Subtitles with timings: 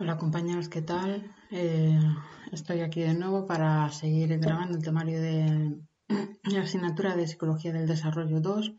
[0.00, 1.32] Hola compañeros, ¿qué tal?
[1.52, 2.00] Eh,
[2.50, 5.78] estoy aquí de nuevo para seguir grabando el temario de
[6.42, 8.74] la asignatura de Psicología del Desarrollo 2,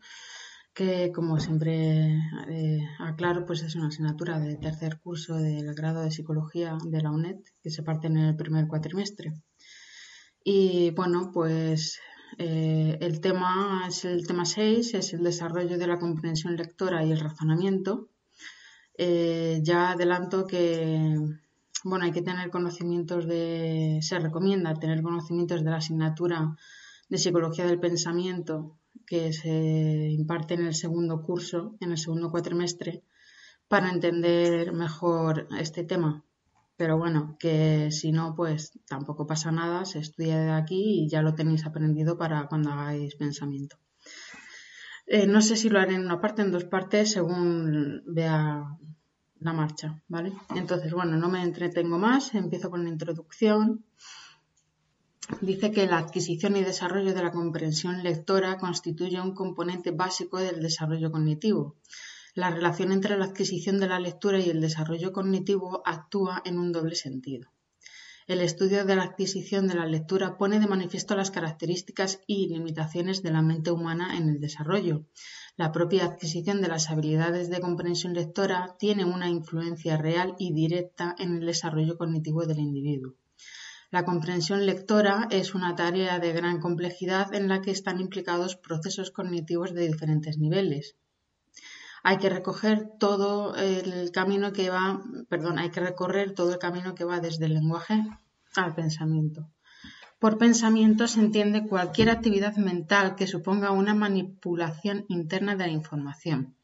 [0.74, 2.18] que como siempre
[2.50, 7.10] eh, aclaro, pues es una asignatura de tercer curso del grado de Psicología de la
[7.10, 9.32] UNED, que se parte en el primer cuatrimestre.
[10.44, 11.98] Y bueno, pues
[12.36, 17.10] eh, el tema es el tema 6, es el desarrollo de la comprensión lectora y
[17.10, 18.10] el razonamiento
[18.98, 21.16] eh, ya adelanto que
[21.84, 26.56] bueno, hay que tener conocimientos de, se recomienda tener conocimientos de la asignatura
[27.08, 33.04] de psicología del pensamiento que se imparte en el segundo curso, en el segundo cuatrimestre,
[33.68, 36.24] para entender mejor este tema.
[36.76, 41.22] Pero bueno, que si no, pues tampoco pasa nada, se estudia de aquí y ya
[41.22, 43.76] lo tenéis aprendido para cuando hagáis pensamiento.
[45.06, 48.76] Eh, no sé si lo haré en una parte, en dos partes, según vea
[49.40, 50.32] la marcha, ¿vale?
[50.54, 53.84] Entonces, bueno, no me entretengo más, empiezo con la introducción.
[55.40, 60.60] Dice que la adquisición y desarrollo de la comprensión lectora constituye un componente básico del
[60.60, 61.76] desarrollo cognitivo.
[62.34, 66.72] La relación entre la adquisición de la lectura y el desarrollo cognitivo actúa en un
[66.72, 67.50] doble sentido.
[68.28, 73.22] El estudio de la adquisición de la lectura pone de manifiesto las características y limitaciones
[73.22, 75.06] de la mente humana en el desarrollo.
[75.56, 81.14] La propia adquisición de las habilidades de comprensión lectora tiene una influencia real y directa
[81.20, 83.14] en el desarrollo cognitivo del individuo.
[83.92, 89.12] La comprensión lectora es una tarea de gran complejidad en la que están implicados procesos
[89.12, 90.96] cognitivos de diferentes niveles.
[92.08, 96.94] Hay que recoger todo el camino que va, perdón, hay que recorrer todo el camino
[96.94, 98.00] que va desde el lenguaje
[98.54, 99.50] al pensamiento.
[100.20, 106.55] Por pensamiento se entiende cualquier actividad mental que suponga una manipulación interna de la información.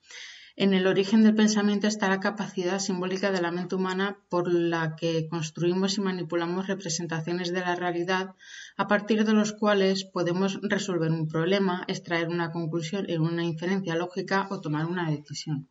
[0.54, 4.96] En el origen del pensamiento está la capacidad simbólica de la mente humana por la
[4.96, 8.34] que construimos y manipulamos representaciones de la realidad
[8.76, 13.94] a partir de los cuales podemos resolver un problema, extraer una conclusión en una inferencia
[13.94, 15.70] lógica o tomar una decisión.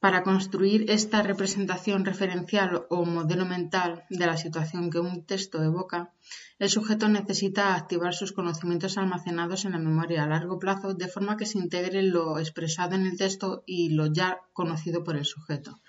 [0.00, 6.12] Para construir esta representación referencial o modelo mental de la situación que un texto evoca,
[6.60, 11.36] el sujeto necesita activar sus conocimientos almacenados en la memoria a largo plazo de forma
[11.36, 15.80] que se integre lo expresado en el texto y lo ya conocido por el sujeto.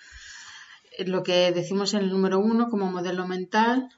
[1.05, 3.89] Lo que decimos en el número uno como modelo mental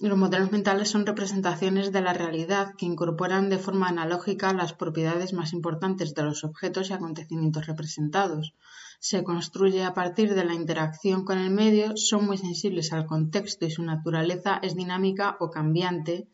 [0.00, 5.32] los modelos mentales son representaciones de la realidad que incorporan de forma analógica las propiedades
[5.32, 8.54] más importantes de los objetos y acontecimientos representados.
[9.00, 13.64] Se construye a partir de la interacción con el medio, son muy sensibles al contexto
[13.64, 16.28] y su naturaleza es dinámica o cambiante.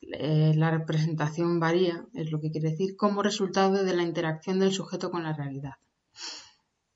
[0.00, 4.72] Eh, la representación varía, es lo que quiere decir, como resultado de la interacción del
[4.72, 5.74] sujeto con la realidad.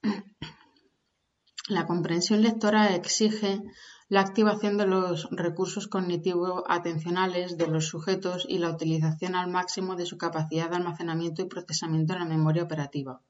[1.69, 3.63] La comprensión lectora exige
[4.09, 10.05] la activación de los recursos cognitivo-atencionales de los sujetos y la utilización al máximo de
[10.05, 13.23] su capacidad de almacenamiento y procesamiento en la memoria operativa.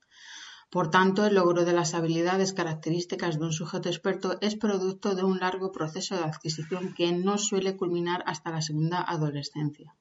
[0.73, 5.23] Por tanto, el logro de las habilidades características de un sujeto experto es producto de
[5.23, 9.95] un largo proceso de adquisición que no suele culminar hasta la segunda adolescencia.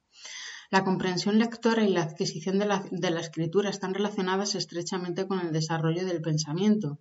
[0.69, 6.05] La comprensión lectora y la adquisición de la, escritura están relacionadas estrechamente con el desarrollo
[6.05, 6.99] del pensamiento.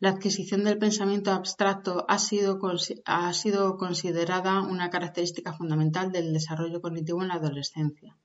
[0.00, 2.58] La adquisición del pensamiento abstracto ha sido
[3.76, 8.16] considerada una característica fundamental del desarrollo cognitivo en la adolescencia.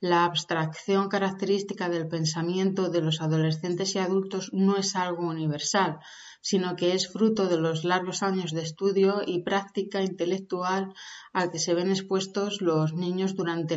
[0.00, 5.98] La abstracción característica del pensamiento de los adolescentes y adultos no es algo universal,
[6.40, 10.94] sino que es fruto de los largos años de estudio y práctica intelectual
[11.32, 13.76] al que se ven expuestos los niños durante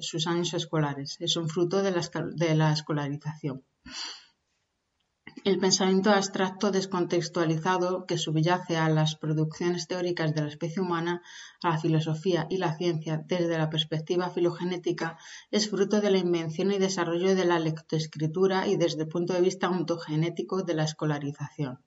[0.00, 1.16] sus años escolares.
[1.20, 3.64] Es un fruto de la escolarización.
[5.44, 11.20] El pensamiento abstracto descontextualizado que subyace a las producciones teóricas de la especie humana,
[11.64, 15.18] a la filosofía y la ciencia desde la perspectiva filogenética,
[15.50, 19.40] es fruto de la invención y desarrollo de la lectoescritura y desde el punto de
[19.40, 21.80] vista ontogenético de la escolarización.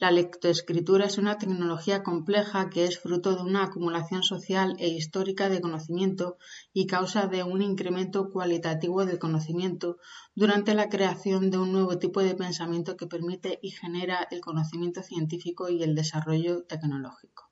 [0.00, 5.50] La lectoescritura es una tecnología compleja que es fruto de una acumulación social e histórica
[5.50, 6.38] de conocimiento
[6.72, 9.98] y causa de un incremento cualitativo del conocimiento
[10.34, 15.02] durante la creación de un nuevo tipo de pensamiento que permite y genera el conocimiento
[15.02, 17.50] científico y el desarrollo tecnológico.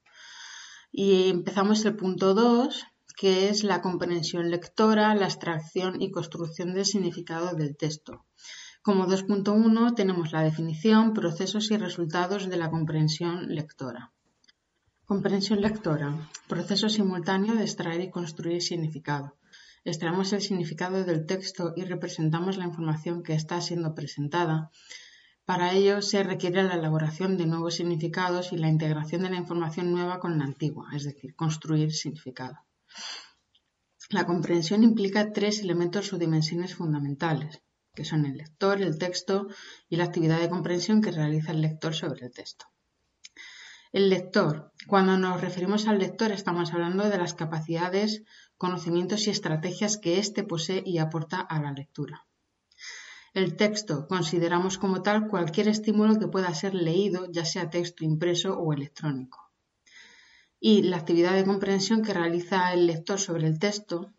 [0.90, 6.86] Y empezamos el punto 2, que es la comprensión lectora, la extracción y construcción del
[6.86, 8.24] significado del texto.
[8.88, 14.12] Como 2.1 tenemos la definición, procesos y resultados de la comprensión lectora.
[15.04, 16.08] Comprensión lectora.
[16.48, 19.36] Proceso simultáneo de extraer y construir significado.
[19.84, 24.70] Extraemos el significado del texto y representamos la información que está siendo presentada.
[25.44, 29.92] Para ello se requiere la elaboración de nuevos significados y la integración de la información
[29.92, 32.56] nueva con la antigua, es decir, construir significado.
[34.08, 37.60] La comprensión implica tres elementos o dimensiones fundamentales
[37.98, 39.48] que son el lector, el texto
[39.88, 42.66] y la actividad de comprensión que realiza el lector sobre el texto.
[43.90, 44.72] El lector.
[44.86, 48.22] Cuando nos referimos al lector estamos hablando de las capacidades,
[48.56, 52.24] conocimientos y estrategias que éste posee y aporta a la lectura.
[53.34, 58.56] El texto consideramos como tal cualquier estímulo que pueda ser leído, ya sea texto impreso
[58.56, 59.50] o electrónico.
[60.60, 64.12] Y la actividad de comprensión que realiza el lector sobre el texto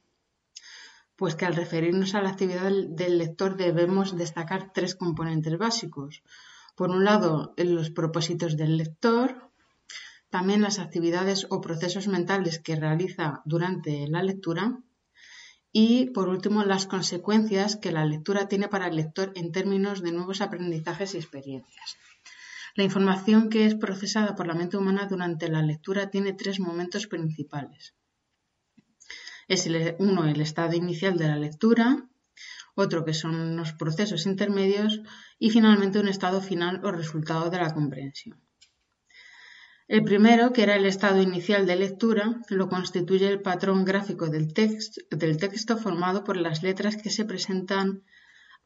[1.19, 6.23] pues que al referirnos a la actividad del lector debemos destacar tres componentes básicos.
[6.77, 9.51] Por un lado, los propósitos del lector,
[10.29, 14.79] también las actividades o procesos mentales que realiza durante la lectura
[15.73, 20.13] y, por último, las consecuencias que la lectura tiene para el lector en términos de
[20.13, 21.97] nuevos aprendizajes y experiencias.
[22.75, 27.07] La información que es procesada por la mente humana durante la lectura tiene tres momentos
[27.07, 27.93] principales
[29.49, 29.67] es
[29.97, 32.07] uno el estado inicial de la lectura,
[32.75, 35.01] otro que son los procesos intermedios
[35.39, 38.39] y finalmente un estado final o resultado de la comprensión.
[39.87, 44.53] El primero, que era el estado inicial de lectura, lo constituye el patrón gráfico del,
[44.53, 48.03] del texto formado por las letras que se presentan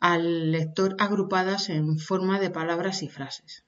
[0.01, 3.63] al lector agrupadas en forma de palabras y frases.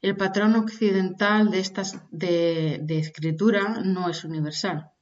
[0.00, 4.92] El patrón occidental de, estas, de escritura no es universal.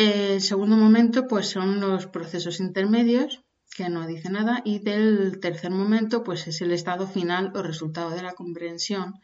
[0.00, 3.42] El segundo momento pues son los procesos intermedios,
[3.76, 8.10] que no dice nada, y del tercer momento pues es el estado final o resultado
[8.10, 9.14] de la comprensión,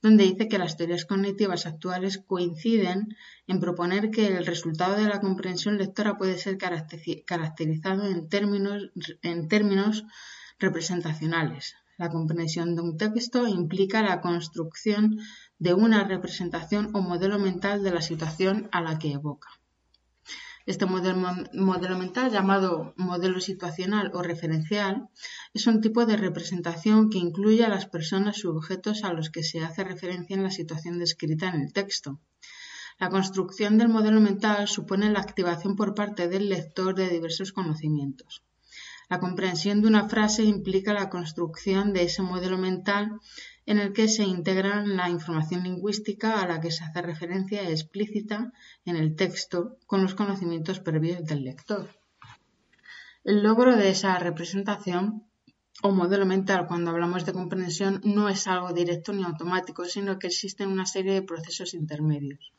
[0.00, 3.16] donde dice que las teorías cognitivas actuales coinciden
[3.48, 9.48] en proponer que el resultado de la comprensión lectora puede ser caracterizado en términos, en
[9.48, 10.04] términos
[10.60, 11.74] representacionales.
[11.98, 15.18] La comprensión de un texto implica la construcción
[15.58, 19.48] de una representación o modelo mental de la situación a la que evoca.
[20.66, 25.10] Este modelo, mental, llamado modelo situacional o referencial,
[25.52, 29.42] es un tipo de representación que incluye a las personas u objetos a los que
[29.42, 32.18] se hace referencia en la situación descrita en el texto.
[32.98, 38.42] La construcción del modelo mental supone la activación por parte del lector de diversos conocimientos.
[39.10, 43.20] La comprensión de una frase implica la construcción de ese modelo mental
[43.66, 48.52] en el que se integra la información lingüística a la que se hace referencia explícita
[48.84, 51.88] en el texto con los conocimientos previos del lector.
[53.24, 55.24] El logro de esa representación
[55.82, 60.28] o modelo mental cuando hablamos de comprensión no es algo directo ni automático, sino que
[60.28, 62.52] existen una serie de procesos intermedios.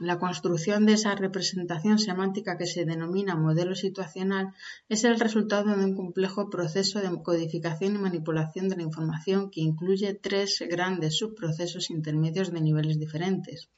[0.00, 4.52] La construcción de esa representación semántica que se denomina modelo situacional
[4.88, 9.62] es el resultado de un complejo proceso de codificación y manipulación de la información que
[9.62, 13.70] incluye tres grandes subprocesos intermedios de niveles diferentes.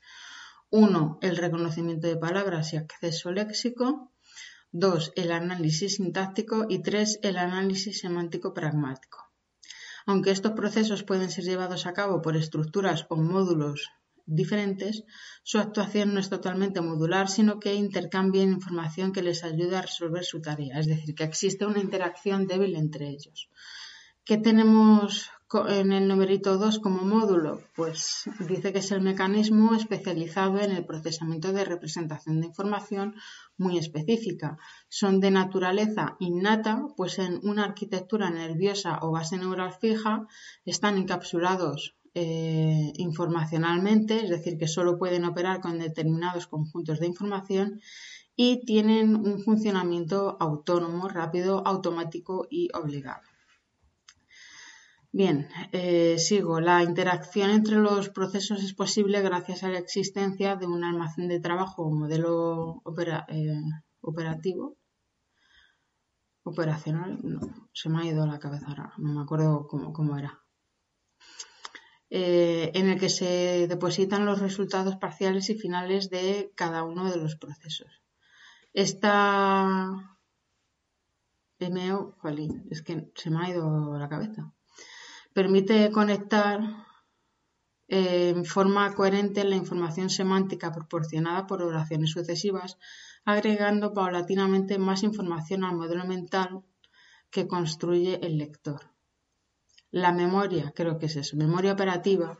[0.71, 4.11] Uno, el reconocimiento de palabras y acceso léxico.
[4.73, 6.67] Dos, el análisis sintáctico.
[6.69, 9.19] Y tres, el análisis semántico pragmático.
[10.07, 13.91] Aunque estos procesos pueden ser llevados a cabo por estructuras o módulos
[14.27, 15.05] diferentes,
[15.43, 20.25] su actuación no es totalmente modular, sino que intercambian información que les ayuda a resolver
[20.25, 23.49] su tarea, es decir, que existe una interacción débil entre ellos.
[24.25, 25.31] ¿Qué tenemos
[25.69, 27.63] en el numerito 2 como módulo?
[27.77, 33.15] Pues dice que es el mecanismo especializado en el procesamiento de representación de información
[33.57, 34.59] muy específica.
[34.89, 40.27] Son de naturaleza innata, pues en una arquitectura nerviosa o base neural fija
[40.65, 47.81] están encapsulados eh, informacionalmente, es decir, que solo pueden operar con determinados conjuntos de información
[48.35, 53.21] y tienen un funcionamiento autónomo, rápido, automático y obligado.
[55.13, 56.61] Bien, eh, sigo.
[56.61, 61.41] La interacción entre los procesos es posible gracias a la existencia de un almacén de
[61.41, 62.83] trabajo o modelo
[63.29, 63.61] eh,
[64.01, 64.79] operativo
[66.45, 67.41] operacional, no,
[67.75, 70.46] se me ha ido la cabeza ahora, no me acuerdo cómo, era.
[72.09, 77.17] Eh, en el que se depositan los resultados parciales y finales de cada uno de
[77.17, 78.01] los procesos.
[78.73, 80.17] Esta
[81.59, 82.17] MO,
[82.71, 84.53] es que se me ha ido la cabeza.
[85.33, 86.61] Permite conectar
[87.89, 92.79] eh, en forma coherente la información semántica proporcionada por oraciones sucesivas
[93.25, 96.63] agregando paulatinamente más información al modelo mental
[97.31, 98.96] que construye el lector.
[100.05, 102.39] La memoria, creo que es eso, memoria operativa.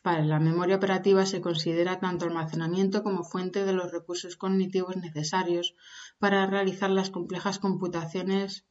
[0.00, 5.74] Para la memoria operativa se considera tanto almacenamiento como fuente de los recursos cognitivos necesarios
[6.18, 8.64] para realizar las complejas computaciones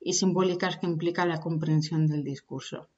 [0.00, 2.90] y simbólicas que implica la comprensión del discurso.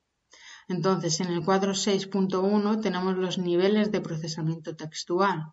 [0.66, 5.52] Entonces, en el cuadro 6.1 tenemos los niveles de procesamiento textual,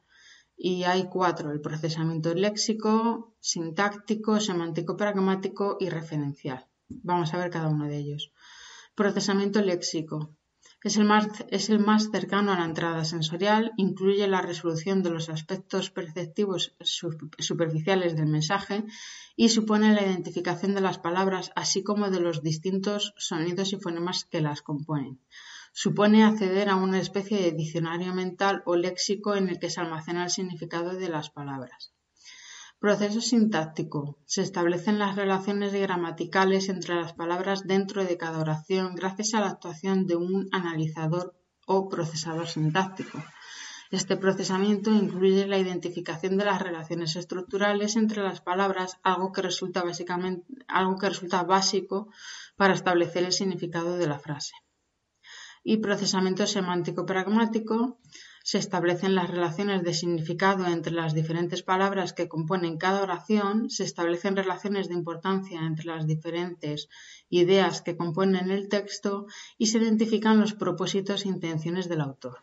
[0.56, 6.65] y hay cuatro, el procesamiento léxico, sintáctico, semántico pragmático y referencial.
[6.88, 8.32] Vamos a ver cada uno de ellos.
[8.96, 10.36] Procesamiento léxico.
[10.84, 11.06] Es el,
[11.80, 18.26] más, cercano a la entrada sensorial, incluye la resolución de los aspectos perceptivos superficiales del
[18.26, 18.84] mensaje
[19.36, 24.26] y supone la identificación de las palabras, así como de los distintos sonidos y fonemas
[24.26, 25.20] que las componen
[25.74, 30.26] supone acceder a una especie de diccionario mental o léxico en el que se almacena
[30.26, 31.94] el significado de las palabras.
[32.82, 34.18] Proceso sintáctico.
[34.26, 39.50] Se establecen las relaciones gramaticales entre las palabras dentro de cada oración gracias a la
[39.50, 41.36] actuación de un analizador
[41.68, 43.24] o procesador sintáctico.
[43.92, 49.84] Este procesamiento incluye la identificación de las relaciones estructurales entre las palabras, algo que resulta,
[49.84, 52.10] básicamente, algo que resulta básico
[52.56, 54.54] para establecer el significado de la frase
[55.64, 58.00] y procesamiento semántico pragmático
[58.44, 63.84] se establecen las relaciones de significado entre las diferentes palabras que componen cada oración, se
[63.84, 66.90] establecen relaciones de importancia entre las diferentes
[67.30, 72.40] ideas que componen el texto y se identifican los propósitos e intenciones del autor.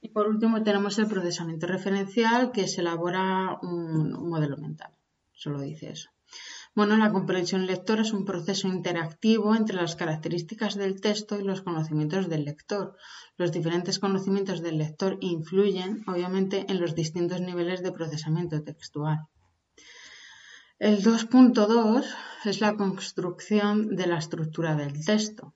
[0.00, 4.92] Y por último tenemos el procesamiento referencial que se elabora un, modelo mental.
[5.32, 6.10] Solo dice eso.
[6.78, 11.62] Bueno, la comprensión lectora es un proceso interactivo entre las características del texto y los
[11.62, 12.96] conocimientos del lector.
[13.36, 19.26] Los diferentes conocimientos del lector influyen, obviamente, en los distintos niveles de procesamiento textual.
[20.78, 22.04] El 2.2
[22.44, 25.54] es la construcción de la estructura del texto.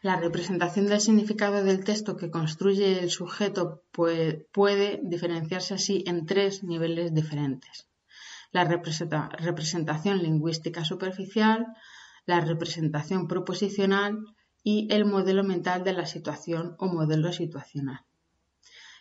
[0.00, 6.24] La representación del significado del texto que construye el sujeto puede, puede diferenciarse así en
[6.24, 7.89] tres niveles diferentes
[8.52, 11.66] la representación lingüística superficial,
[12.26, 14.18] la representación proposicional
[14.62, 18.00] y el modelo mental de la situación o modelo situacional.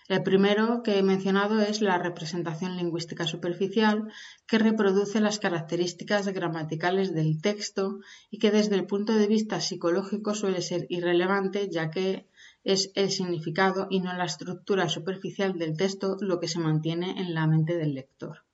[0.10, 4.12] El primero que he mencionado es la representación lingüística superficial,
[4.48, 8.00] que reproduce las características gramaticales del texto
[8.32, 12.28] y que desde el punto de vista psicológico suele ser irrelevante, ya que
[12.64, 17.36] es el significado y no la estructura superficial del texto lo que se mantiene en
[17.36, 18.49] la mente del lector.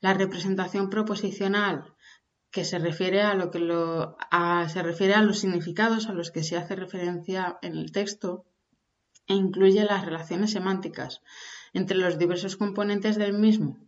[0.00, 1.94] La representación proposicional,
[2.50, 3.60] que se refiere a lo que
[4.68, 8.44] se refiere a los significados a los que se hace referencia en el texto
[9.26, 11.22] e incluye las relaciones semánticas
[11.72, 13.78] entre los diversos componentes del mismo.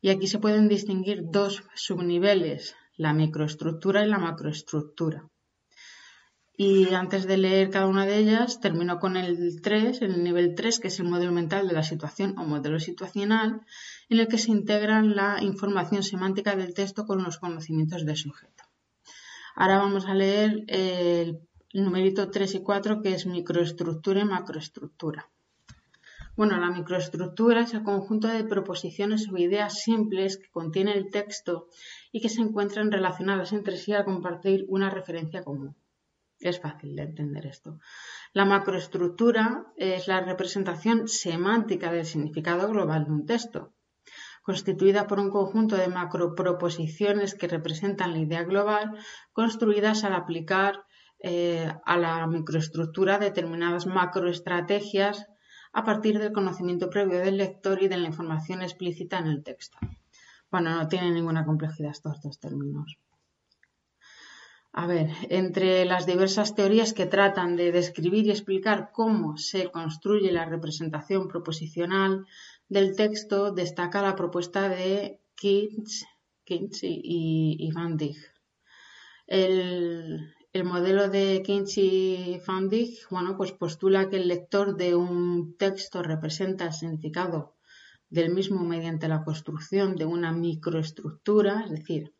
[0.00, 5.28] Y aquí se pueden distinguir dos subniveles, la microestructura y la macroestructura.
[6.60, 10.80] Y antes de leer cada una de ellas, termino con el 3, el nivel 3,
[10.80, 13.60] que es el modelo mental de la situación o modelo situacional,
[14.08, 18.64] en el que se integran la información semántica del texto con los conocimientos del sujeto.
[19.54, 21.38] Ahora vamos a leer el
[21.74, 25.30] numerito 3 y 4, que es microestructura y macroestructura.
[26.36, 31.68] Bueno, la microestructura es el conjunto de proposiciones o ideas simples que contiene el texto
[32.10, 35.76] y que se encuentran relacionadas entre sí al compartir una referencia común.
[36.40, 37.80] Es fácil de entender esto.
[38.32, 43.72] La macroestructura es la representación semántica del significado global de un texto,
[44.42, 48.96] constituida por un conjunto de macroproposiciones que representan la idea global,
[49.32, 50.84] construidas al aplicar
[51.20, 55.26] eh, a la microestructura determinadas macroestrategias
[55.72, 59.76] a partir del conocimiento previo del lector y de la información explícita en el texto.
[60.50, 62.96] Bueno, no tiene ninguna complejidad estos dos términos.
[64.72, 70.30] A ver, entre las diversas teorías que tratan de describir y explicar cómo se construye
[70.30, 72.26] la representación proposicional
[72.68, 76.04] del texto, destaca la propuesta de Kitsch,
[76.82, 78.18] y, Van Dijk.
[79.26, 80.34] El,
[80.64, 86.02] modelo de Kinch y Van Dijk, bueno, pues postula que el lector de un texto
[86.02, 87.54] representa el significado
[88.10, 92.14] del mismo mediante la construcción de una microestructura, es decir,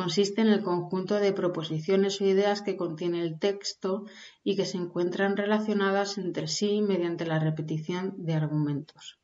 [0.00, 4.04] consiste en el conjunto de proposiciones o ideas que contiene el texto
[4.44, 9.18] y que se encuentran relacionadas entre sí mediante la repetición de argumentos,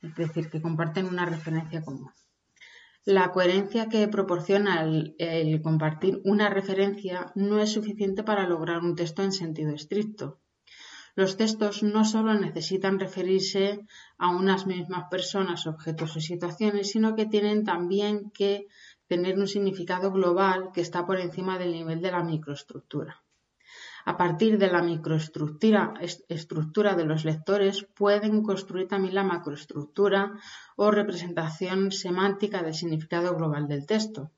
[0.00, 2.12] es decir, que comparten una referencia común.
[3.04, 9.24] La coherencia que proporciona el, compartir una referencia no es suficiente para lograr un texto
[9.24, 10.38] en sentido estricto.
[11.16, 13.84] Los textos no solo necesitan referirse
[14.16, 18.68] a unas mismas personas, objetos o situaciones, sino que tienen también que
[19.10, 23.24] tener un significado global que está por encima del nivel de la microestructura.
[24.04, 25.94] A partir de la microestructura
[26.38, 30.38] estructura de los lectores pueden construir también la macroestructura
[30.76, 34.30] o representación semántica del significado global del texto,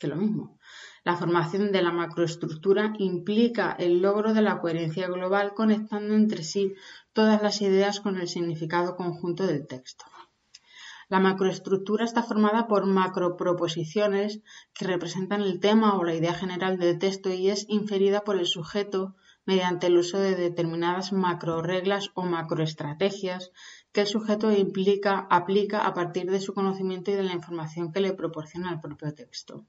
[0.00, 0.58] que lo mismo.
[1.04, 6.74] La formación de la macroestructura implica el logro de la coherencia global conectando entre sí
[7.12, 10.04] todas las ideas con el significado conjunto del texto.
[11.10, 14.42] La macroestructura está formada por macroproposiciones
[14.74, 18.44] que representan el tema o la idea general del texto y es inferida por el
[18.44, 23.52] sujeto mediante el uso de determinadas macroreglas o macroestrategias
[23.92, 28.00] que el sujeto implica, aplica a partir de su conocimiento y de la información que
[28.00, 29.64] le proporciona el propio texto.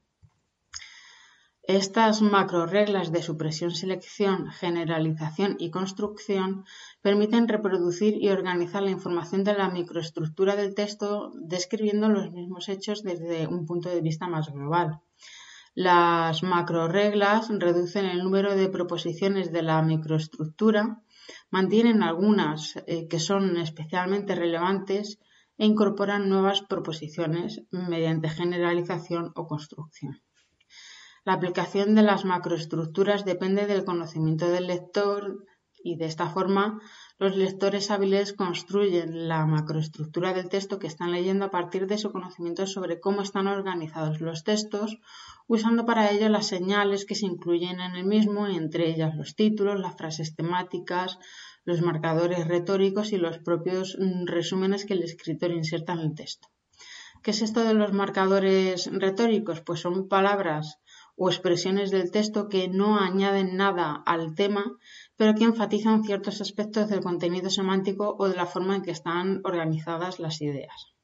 [1.78, 6.64] Estas macroreglas de supresión, selección, generalización y construcción
[7.00, 13.04] permiten reproducir y organizar la información de la microestructura del texto describiendo los mismos hechos
[13.04, 14.98] desde un punto de vista más global.
[15.76, 21.04] Las macroreglas reducen el número de proposiciones de la microestructura,
[21.50, 25.20] mantienen algunas eh, que son especialmente relevantes
[25.56, 30.20] e incorporan nuevas proposiciones mediante generalización o construcción.
[31.24, 35.44] La aplicación de las macroestructuras depende del conocimiento del lector
[35.82, 36.80] y de esta forma
[37.18, 42.10] los lectores hábiles construyen la macroestructura del texto que están leyendo a partir de su
[42.10, 44.98] conocimiento sobre cómo están organizados los textos,
[45.46, 49.78] usando para ello las señales que se incluyen en el mismo, entre ellas los títulos,
[49.78, 51.18] las frases temáticas,
[51.64, 56.48] los marcadores retóricos y los propios mm, resúmenes que el escritor inserta en el texto.
[57.22, 59.60] ¿Qué es esto de los marcadores retóricos?
[59.60, 60.78] Pues son palabras
[61.22, 64.64] o expresiones del texto que no añaden nada al tema,
[65.18, 69.42] pero que enfatizan ciertos aspectos del contenido semántico o de la forma en que están
[69.44, 70.94] organizadas las ideas.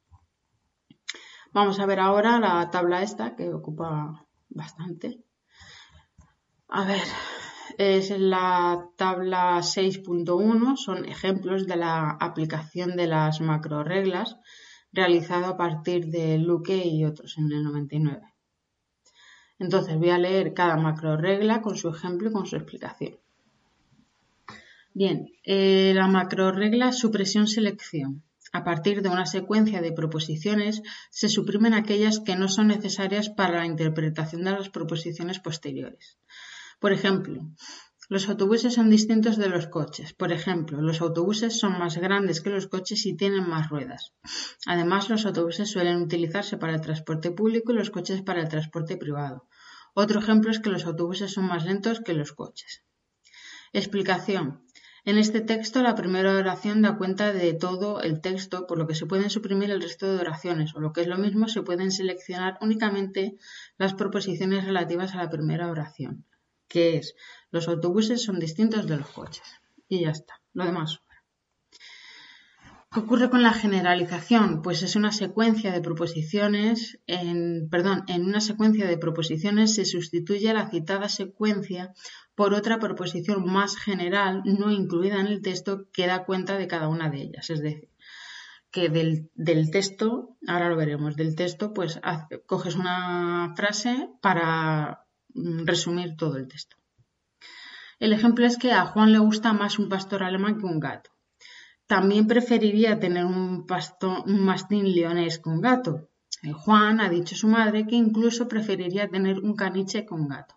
[1.53, 5.23] Vamos a ver ahora la tabla esta que ocupa bastante.
[6.69, 7.07] A ver,
[7.77, 14.39] es la tabla 6.1, son ejemplos de la aplicación de las macroreglas
[14.93, 18.36] realizado a partir de Luque y otros en el 99.
[19.59, 23.19] Entonces voy a leer cada macro regla con su ejemplo y con su explicación.
[24.93, 28.23] Bien, eh, la macro regla supresión-selección.
[28.53, 33.59] A partir de una secuencia de proposiciones se suprimen aquellas que no son necesarias para
[33.59, 36.19] la interpretación de las proposiciones posteriores.
[36.81, 37.43] Por ejemplo,
[38.09, 40.13] los autobuses son distintos de los coches.
[40.13, 44.13] Por ejemplo, los autobuses son más grandes que los coches y tienen más ruedas.
[44.65, 48.97] Además, los autobuses suelen utilizarse para el transporte público y los coches para el transporte
[48.97, 49.49] privado.
[49.93, 52.85] Otro ejemplo es que los autobuses son más lentos que los coches.
[53.73, 54.63] Explicación.
[55.05, 58.95] En este texto, la primera oración da cuenta de todo el texto, por lo que
[58.95, 61.91] se pueden suprimir el resto de oraciones, o lo que es lo mismo, se pueden
[61.91, 63.37] seleccionar únicamente
[63.79, 66.25] las proposiciones relativas a la primera oración
[66.69, 67.15] que es
[67.57, 69.49] los autobuses son distintos de los coches.
[69.89, 71.01] Y ya está, lo demás.
[72.93, 74.63] ¿Qué ocurre con la generalización?
[74.63, 80.53] Pues es una secuencia de proposiciones, en, perdón, en una secuencia de proposiciones se sustituye
[80.53, 81.93] la citada secuencia
[82.35, 86.89] por otra proposición más general no incluida en el texto que da cuenta de cada
[86.89, 87.51] una de ellas.
[87.51, 87.89] Es decir,
[88.71, 91.99] que del, texto, ahora lo veremos, del texto, pues
[92.47, 96.77] coges una frase para Mm, resumir todo el texto.
[97.99, 101.11] El ejemplo es que a Juan le gusta más un pastor alemán que un gato.
[101.87, 106.11] También preferiría tener un, pastor, un mastín leonés un gato.
[106.53, 110.55] Juan ha dicho a su madre que incluso preferiría tener un caniche un gato.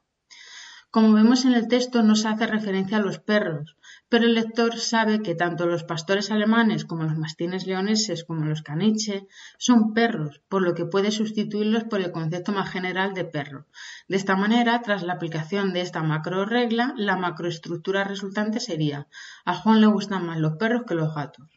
[0.91, 3.77] Como vemos en el texto no se hace referencia a los perros,
[4.09, 8.63] pero el lector sabe que tanto los pastores alemanes como los mastines leoneses como los
[8.63, 9.27] caniche
[9.59, 13.67] son perros, por lo que puede sustituirlos por el concepto más general de perro.
[14.07, 19.07] De esta manera, tras la aplicación de esta macro regla, la macroestructura resultante sería
[19.45, 21.47] a Juan le gustan más los perros que los gatos.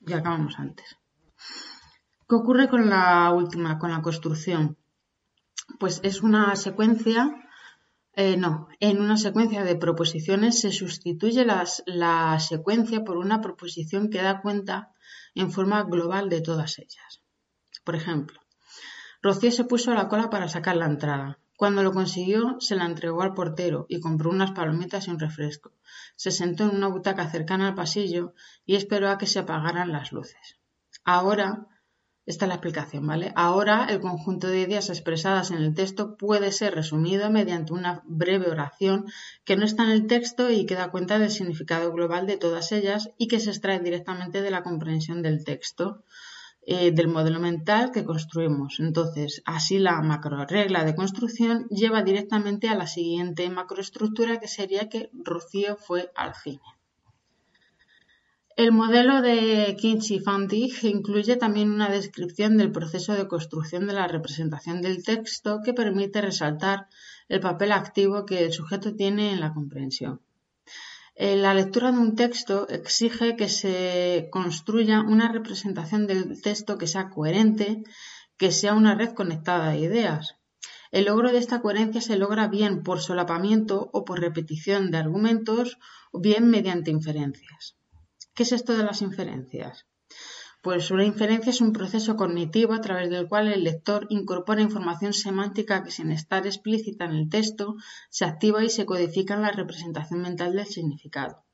[0.00, 0.98] Ya acabamos antes.
[2.28, 4.76] ¿Qué ocurre con la última, con la construcción?
[5.78, 7.34] Pues es una secuencia
[8.22, 14.20] eh, no, en una secuencia de proposiciones se sustituye la secuencia por una proposición que
[14.20, 14.92] da cuenta
[15.34, 17.22] en forma global de todas ellas.
[17.82, 18.38] Por ejemplo,
[19.22, 21.38] Rocío se puso a la cola para sacar la entrada.
[21.56, 25.72] Cuando lo consiguió, se la entregó al portero y compró unas palomitas y un refresco.
[26.16, 30.12] Se sentó en una butaca cercana al pasillo y esperó a que se apagaran las
[30.12, 30.58] luces.
[31.04, 31.68] Ahora,
[32.30, 33.32] esta es la explicación, ¿vale?
[33.34, 38.48] Ahora el conjunto de ideas expresadas en el texto puede ser resumido mediante una breve
[38.48, 39.06] oración
[39.44, 42.72] que no está en el texto y que da cuenta del significado global de todas
[42.72, 46.04] ellas y que se extrae directamente de la comprensión del texto.
[46.62, 48.80] Eh, del modelo mental que construimos.
[48.80, 55.10] Entonces, así la macroregla de construcción lleva directamente a la siguiente macroestructura que sería que
[55.12, 56.79] Rocío fue al cine.
[58.60, 59.74] El modelo de
[60.22, 65.62] Van Dijk incluye también una descripción del proceso de construcción de la representación del texto
[65.64, 66.86] que permite resaltar
[67.30, 70.20] el papel activo que el sujeto tiene en la comprensión.
[71.14, 76.86] Eh, la lectura de un texto exige que se construya una representación del texto que
[76.86, 77.82] sea coherente,
[78.36, 80.36] que sea una red conectada de ideas.
[80.90, 85.78] El logro de esta coherencia se logra bien por solapamiento o por repetición de argumentos
[86.12, 87.79] o bien mediante inferencias.
[88.40, 89.84] ¿Qué es esto de las inferencias?
[90.62, 95.12] Pues una inferencia es un proceso cognitivo a través del cual el lector incorpora información
[95.12, 97.76] semántica que sin estar explícita en el texto
[98.08, 101.44] se activa y se codifica en la representación mental del significado.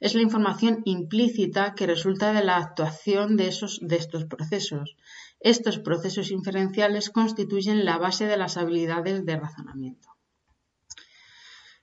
[0.00, 4.96] Es la información implícita que resulta de la actuación de, estos procesos.
[5.40, 10.08] Estos procesos inferenciales constituyen la base de las habilidades de razonamiento.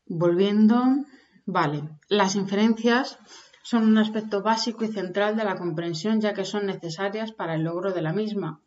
[0.08, 0.84] Volviendo,
[1.46, 3.20] vale, las inferencias
[3.70, 7.64] son un aspecto básico y central de la comprensión ya que son necesarias para el
[7.64, 8.62] logro de la misma,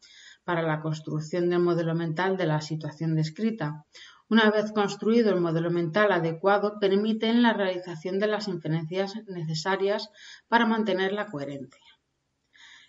[0.45, 3.87] para la construcción del modelo mental de la situación descrita.
[4.29, 10.11] Una vez construido el modelo mental adecuado, permiten la realización de las inferencias necesarias
[10.49, 11.81] para mantener la coherencia.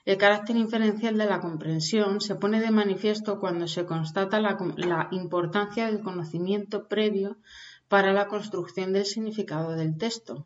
[0.04, 5.86] El carácter inferencial de la comprensión se pone de manifiesto cuando se constata la, importancia
[5.86, 7.38] del conocimiento previo
[7.88, 10.46] para la construcción del significado del texto.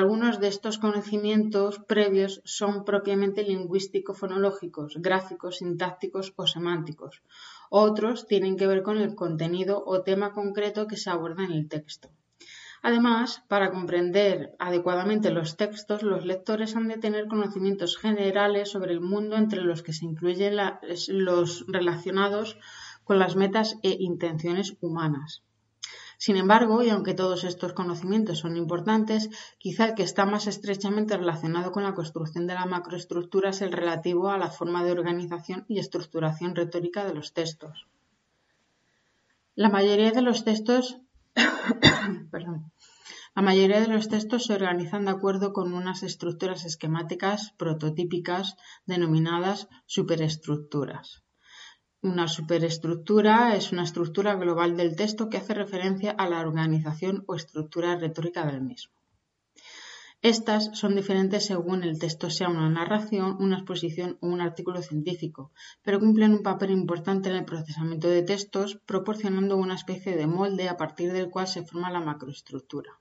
[0.00, 7.22] Algunos de estos conocimientos previos son propiamente lingüístico-fonológicos, gráficos, sintácticos o semánticos.
[7.68, 11.68] Otros tienen que ver con el contenido o tema concreto que se aborda en el
[11.68, 12.08] texto.
[12.80, 19.02] Además, para comprender adecuadamente los textos, los lectores han de tener conocimientos generales sobre el
[19.02, 20.56] mundo entre los que se incluyen
[21.08, 22.56] los relacionados
[23.04, 25.42] con las metas e intenciones humanas.
[26.24, 31.16] Sin embargo, y aunque todos estos conocimientos son importantes, quizá el que está más estrechamente
[31.16, 35.64] relacionado con la construcción de la macroestructura es el relativo a la forma de organización
[35.66, 37.88] y estructuración retórica de los textos.
[39.56, 41.00] La mayoría de los textos
[43.34, 48.56] La mayoría de los textos se organizan de acuerdo con unas estructuras esquemáticas prototípicas
[48.86, 51.24] denominadas superestructuras.
[52.04, 57.36] Una superestructura es una estructura global del texto que hace referencia a la organización o
[57.36, 58.92] estructura retórica del mismo.
[60.20, 65.52] Estas son diferentes según el texto sea una narración, una exposición o un artículo científico,
[65.82, 70.68] pero cumplen un papel importante en el procesamiento de textos, proporcionando una especie de molde
[70.68, 72.98] a partir del cual se forma la macroestructura.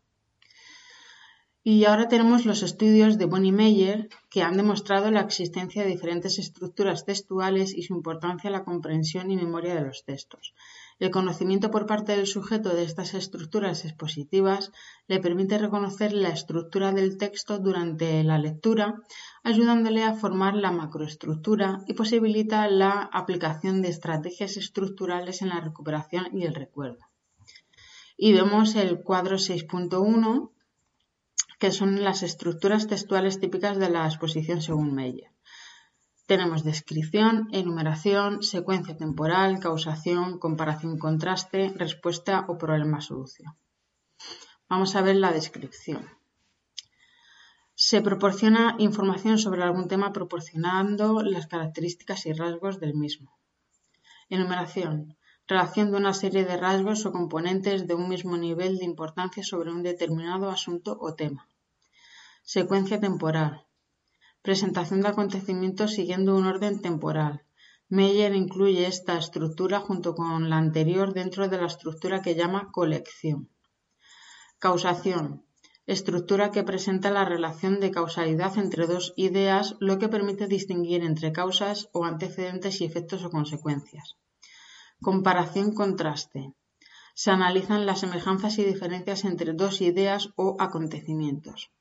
[1.63, 6.39] Y ahora tenemos los estudios de Bonnie Meyer que han demostrado la existencia de diferentes
[6.39, 10.55] estructuras textuales y su importancia en la comprensión y memoria de los textos.
[10.97, 14.71] El conocimiento por parte del sujeto de estas estructuras expositivas
[15.05, 18.95] le permite reconocer la estructura del texto durante la lectura,
[19.43, 26.35] ayudándole a formar la macroestructura y posibilita la aplicación de estrategias estructurales en la recuperación
[26.35, 27.05] y el recuerdo.
[28.17, 30.49] Y vemos el cuadro 6.1
[31.59, 35.31] que son las estructuras textuales típicas de la exposición según Meyer.
[36.25, 43.51] Tenemos descripción, enumeración, secuencia temporal, causación, comparación-contraste, respuesta o problema-solución.
[44.69, 46.03] Vamos a ver la descripción.
[47.75, 53.37] Se proporciona información sobre algún tema proporcionando las características y rasgos del mismo.
[54.29, 55.17] Enumeración.
[55.51, 59.69] Relación de una serie de rasgos o componentes de un mismo nivel de importancia sobre
[59.75, 61.43] un determinado asunto o tema.
[62.55, 63.53] Secuencia temporal.
[64.47, 67.33] Presentación de acontecimientos siguiendo un orden temporal.
[67.89, 73.49] Meyer incluye esta estructura junto con la anterior dentro de la estructura que llama colección.
[74.57, 75.25] Causación.
[75.85, 81.33] Estructura que presenta la relación de causalidad entre dos ideas, lo que permite distinguir entre
[81.33, 84.15] causas o antecedentes y efectos o consecuencias.
[85.03, 86.53] Comparación-contraste.
[87.15, 91.71] Se analizan las semejanzas y diferencias entre dos ideas o acontecimientos.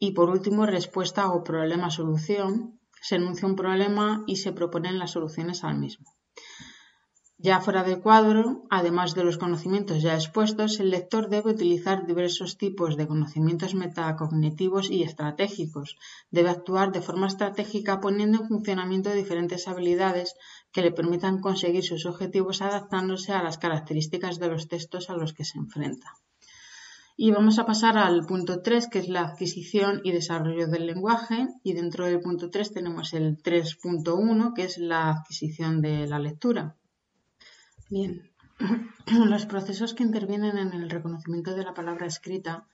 [0.00, 5.62] Y por último, respuesta o problema-solución, se enuncia un problema y se proponen las soluciones
[5.62, 6.18] al mismo.
[7.40, 12.58] Ya fuera del cuadro, además de los conocimientos ya expuestos, el lector debe utilizar diversos
[12.58, 15.96] tipos de conocimientos metacognitivos y estratégicos.
[16.32, 20.34] Debe actuar de forma estratégica poniendo en funcionamiento diferentes habilidades
[20.72, 25.32] que le permitan conseguir sus objetivos adaptándose a las características de los textos a los
[25.32, 26.14] que se enfrenta.
[27.20, 31.48] Y vamos a pasar al punto 3, que es la adquisición y desarrollo del lenguaje.
[31.64, 36.76] Y dentro del punto 3 tenemos el 3.1, que es la adquisición de la lectura.
[37.90, 38.30] Bien,
[39.26, 42.68] los procesos que intervienen en el reconocimiento de la palabra escrita,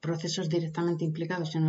[0.00, 1.68] procesos directamente implicados en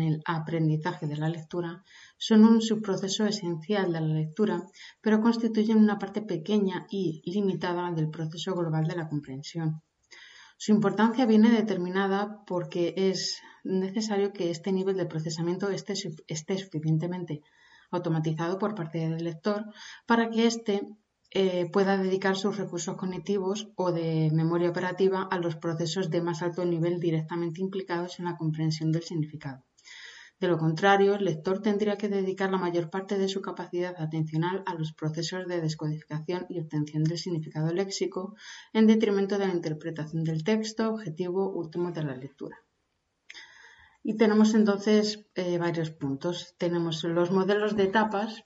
[0.00, 1.82] el, aprendizaje de la lectura,
[2.18, 4.62] son un subproceso esencial de la lectura,
[5.00, 9.82] pero constituyen una parte pequeña y limitada del proceso global de la comprensión.
[10.56, 17.42] Su importancia viene determinada porque es necesario que este nivel de procesamiento esté, suficientemente
[17.90, 19.64] automatizado por parte del lector
[20.06, 20.88] para que éste
[21.34, 26.42] eh, pueda dedicar sus recursos cognitivos o de memoria operativa a los procesos de más
[26.42, 29.64] alto nivel directamente implicados en la comprensión del significado.
[30.42, 34.64] De lo contrario, el lector tendría que dedicar la mayor parte de su capacidad atencional
[34.66, 38.34] a los procesos de descodificación y obtención del significado léxico
[38.72, 42.58] en detrimento de la interpretación del texto objetivo último de la lectura.
[44.02, 46.56] Y tenemos entonces eh, varios puntos.
[46.58, 48.44] Tenemos los modelos de etapas,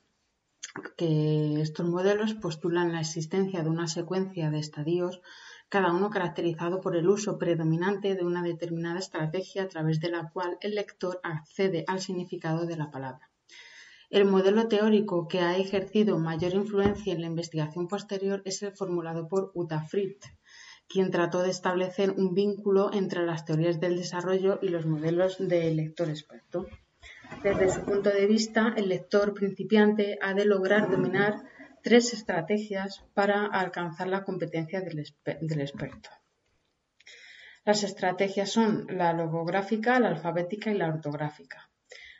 [0.96, 5.20] que estos modelos postulan la existencia de una secuencia de estadios,
[5.68, 10.30] cada uno caracterizado por el uso predominante de una determinada estrategia a través de la
[10.30, 13.30] cual el lector accede al significado de la palabra.
[14.08, 19.26] El modelo teórico que ha ejercido mayor influencia en la investigación posterior es el formulado
[19.26, 20.24] por Uta Fritz,
[20.88, 25.76] quien trató de establecer un vínculo entre las teorías del desarrollo y los modelos del
[25.76, 26.66] lector experto.
[27.42, 31.44] Desde su punto de vista, el lector principiante ha de lograr dominar
[31.82, 34.98] tres estrategias para alcanzar la competencia del,
[35.60, 36.10] experto.
[37.64, 41.70] Las estrategias son la logográfica, la alfabética y la ortográfica.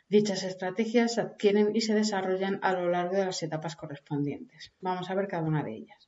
[0.07, 4.71] Dichas estrategias se adquieren y se desarrollan a lo largo de las etapas correspondientes.
[4.79, 6.07] Vamos a ver cada una de ellas.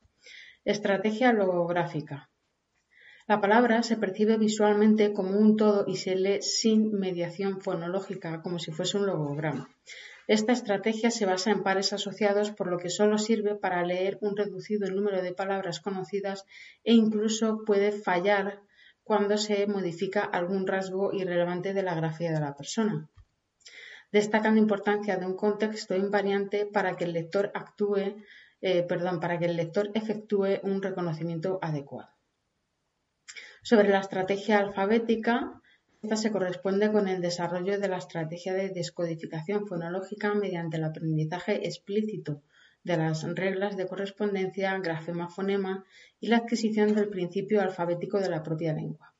[0.64, 2.29] Estrategia logográfica.
[3.30, 8.58] La palabra se percibe visualmente como un todo y se lee sin mediación fonológica, como
[8.58, 9.68] si fuese un logograma.
[10.26, 14.36] Esta estrategia se basa en pares asociados, por lo que solo sirve para leer un
[14.36, 16.44] reducido número de palabras conocidas
[16.82, 18.62] e incluso puede fallar
[19.04, 23.08] cuando se modifica algún rasgo irrelevante de la grafía de la persona.
[24.10, 28.24] Destaca la importancia de un contexto invariante para que el lector actúe,
[28.60, 32.10] eh, perdón, para que el lector efectúe un reconocimiento adecuado.
[33.62, 35.60] Sobre la estrategia alfabética,
[36.02, 41.66] esta se corresponde con el desarrollo de la estrategia de descodificación fonológica mediante el aprendizaje
[41.66, 42.42] explícito
[42.84, 45.84] de las reglas de correspondencia, grafema-fonema
[46.20, 49.14] y la adquisición del principio alfabético de la propia lengua.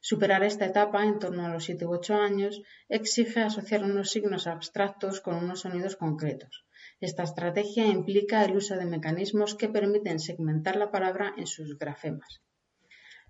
[0.00, 4.46] Superar esta etapa, en torno a los 7 u 8 años, exige asociar unos signos
[4.46, 6.66] abstractos con unos sonidos concretos.
[7.00, 12.42] Esta estrategia implica el uso de mecanismos que permiten segmentar la palabra en sus grafemas.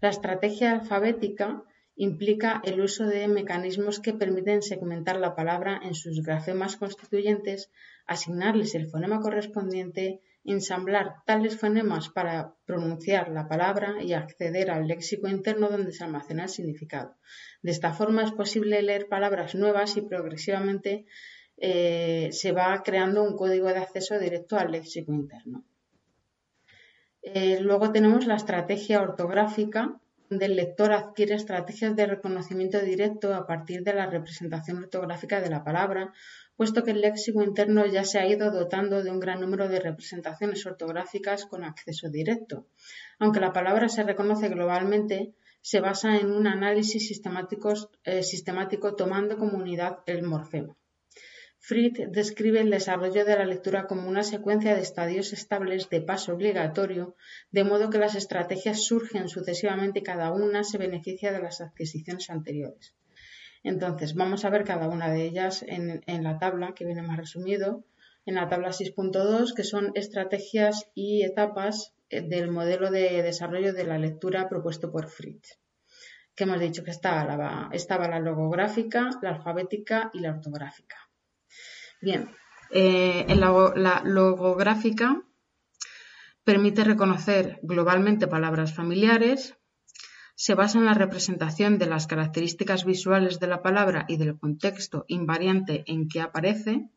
[0.01, 1.63] La estrategia alfabética
[1.97, 7.71] implica el uso de mecanismos que permiten segmentar la palabra en sus grafemas constituyentes,
[8.07, 15.29] asignarles el fonema correspondiente, ensamblar tales fonemas para pronunciar la palabra y acceder al léxico
[15.29, 17.17] interno donde se almacena el significado.
[17.63, 21.07] De esta forma es posible leer palabras nuevas y progresivamente
[21.57, 25.65] eh, se va creando un código de acceso directo al léxico interno.
[27.29, 29.99] Eh, luego tenemos la estrategia ortográfica,
[30.31, 35.51] donde el lector adquiere estrategias de reconocimiento directo a partir de la representación ortográfica de
[35.51, 36.13] la palabra,
[36.57, 39.81] puesto que el léxico interno ya se ha ido dotando de un gran número de
[39.81, 42.69] representaciones ortográficas con acceso directo.
[43.19, 47.11] Aunque la palabra se reconoce globalmente, se basa en un análisis
[48.05, 50.77] eh, sistemático tomando como unidad el morfema.
[51.69, 56.33] Fritz describe el desarrollo de la lectura como una secuencia de estadios estables de paso
[56.33, 57.17] obligatorio,
[57.51, 62.31] de modo que las estrategias surgen sucesivamente y cada una se beneficia de las adquisiciones
[62.31, 62.95] anteriores.
[63.65, 67.83] Entonces, vamos a ver cada una de ellas en, la tabla que viene más resumido,
[68.27, 73.87] en la tabla 6.2, que son estrategias y etapas eh, del modelo de desarrollo de
[73.87, 75.59] la lectura propuesto por Fritz.
[76.37, 81.06] Que hemos dicho que estaba la, estaba la logográfica, la alfabética y la ortográfica.
[82.01, 82.31] Bien,
[82.71, 85.23] eh, en la, logográfica
[86.45, 89.57] permite reconocer globalmente palabras familiares,
[90.37, 95.05] se basa en la representación de las características visuales de la palabra y del contexto
[95.09, 96.91] invariante en que aparece.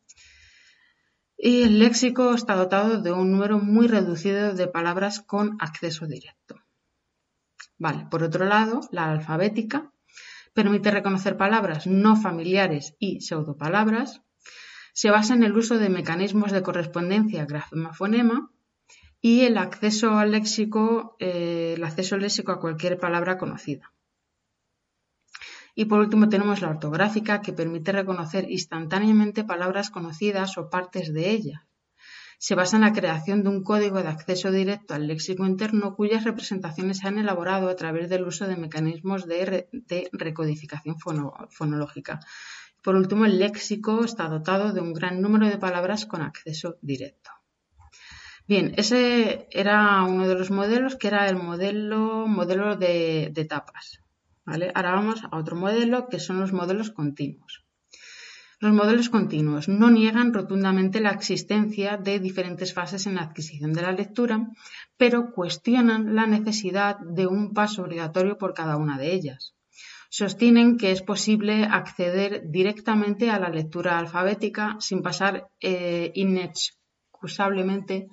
[1.38, 6.60] Y el léxico está dotado de un número muy reducido de palabras con acceso directo.
[7.78, 9.90] Vale, por otro lado, la alfabética
[10.52, 14.20] permite reconocer palabras no familiares y pseudopalabras.
[14.92, 18.50] Se basa en el uso de mecanismos de correspondencia grafema-fonema
[19.20, 23.92] y el acceso al léxico, eh, el acceso léxico a cualquier palabra conocida.
[25.74, 31.30] Y por último tenemos la ortográfica que permite reconocer instantáneamente palabras conocidas o partes de
[31.30, 31.62] ellas.
[32.38, 36.24] Se basa en la creación de un código de acceso directo al léxico interno cuyas
[36.24, 39.68] representaciones se han elaborado a través del uso de mecanismos de,
[40.12, 40.96] recodificación
[41.50, 42.20] fonológica.
[42.82, 47.30] Por último, el léxico está dotado de un gran número de palabras con acceso directo.
[48.46, 54.00] Bien, ese era uno de los modelos que era el modelo, modelo de, etapas.
[54.44, 57.64] Ahora vamos a otro modelo que son los modelos continuos.
[58.58, 63.82] Los modelos continuos no niegan rotundamente la existencia de diferentes fases en la adquisición de
[63.82, 64.48] la lectura,
[64.96, 69.54] pero cuestionan la necesidad de un paso obligatorio por cada una de ellas.
[70.10, 78.08] Sostienen que es posible acceder directamente a la lectura alfabética sin pasar eh, inexcusablemente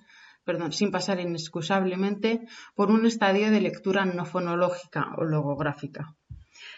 [0.71, 6.15] sin pasar inexcusablemente por un estadio de lectura no fonológica o logográfica.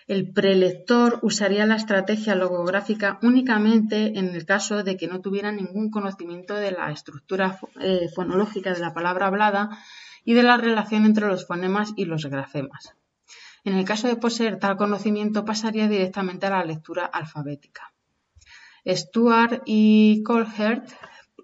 [0.07, 5.91] El prelector usaría la estrategia logográfica únicamente en el caso de que no tuviera ningún
[5.91, 9.69] conocimiento de la estructura eh, fonológica de la palabra hablada
[10.25, 12.95] y de la relación entre los fonemas y los grafemas.
[13.63, 17.93] En el caso de poseer tal conocimiento pasaría directamente a la lectura alfabética.
[18.85, 20.89] Stuart y Colhert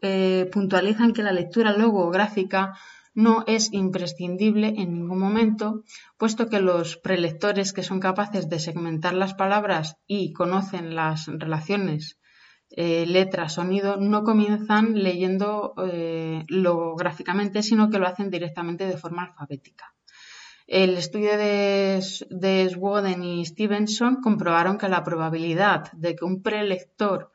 [0.01, 2.73] eh, puntualizan que la lectura logográfica
[3.13, 5.83] no es imprescindible en ningún momento,
[6.17, 12.19] puesto que los prelectores que son capaces de segmentar las palabras y conocen las relaciones
[12.71, 19.23] eh, letra, sonido, no comienzan leyendo eh, logográficamente, sino que lo hacen directamente de forma
[19.23, 19.93] alfabética.
[20.67, 27.31] El estudio de, de Swoden y Stevenson comprobaron que la probabilidad de que un prelector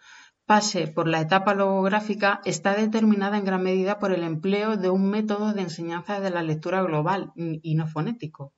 [0.46, 5.08] pase por la etapa logográfica está determinada en gran medida por el empleo de un
[5.08, 8.52] método de enseñanza de la lectura global y no fonético.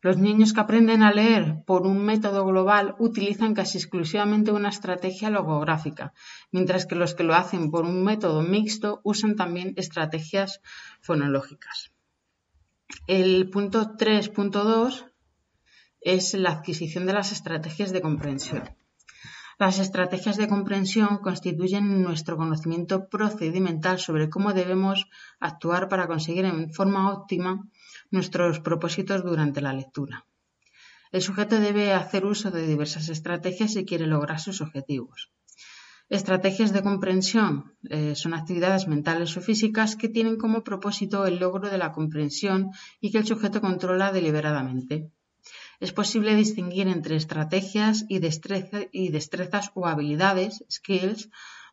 [0.00, 5.30] Los niños que aprenden a leer por un método global utilizan casi exclusivamente una estrategia
[5.30, 6.12] logográfica,
[6.50, 10.60] mientras que los que lo hacen por un método mixto usan también estrategias
[11.00, 11.92] fonológicas.
[13.06, 15.10] El punto 3.2
[16.00, 18.62] es la adquisición de las estrategias de comprensión.
[19.58, 25.06] Las estrategias de comprensión constituyen nuestro conocimiento procedimental sobre cómo debemos
[25.40, 27.68] actuar para conseguir en forma óptima
[28.10, 30.24] nuestros propósitos durante la lectura.
[31.10, 35.30] El sujeto debe hacer uso de diversas estrategias si quiere lograr sus objetivos.
[36.08, 41.68] Estrategias de comprensión eh, son actividades mentales o físicas que tienen como propósito el logro
[41.70, 45.10] de la comprensión y que el sujeto controla deliberadamente
[45.80, 51.30] es posible distinguir entre estrategias y, destrezas o habilidades, skills,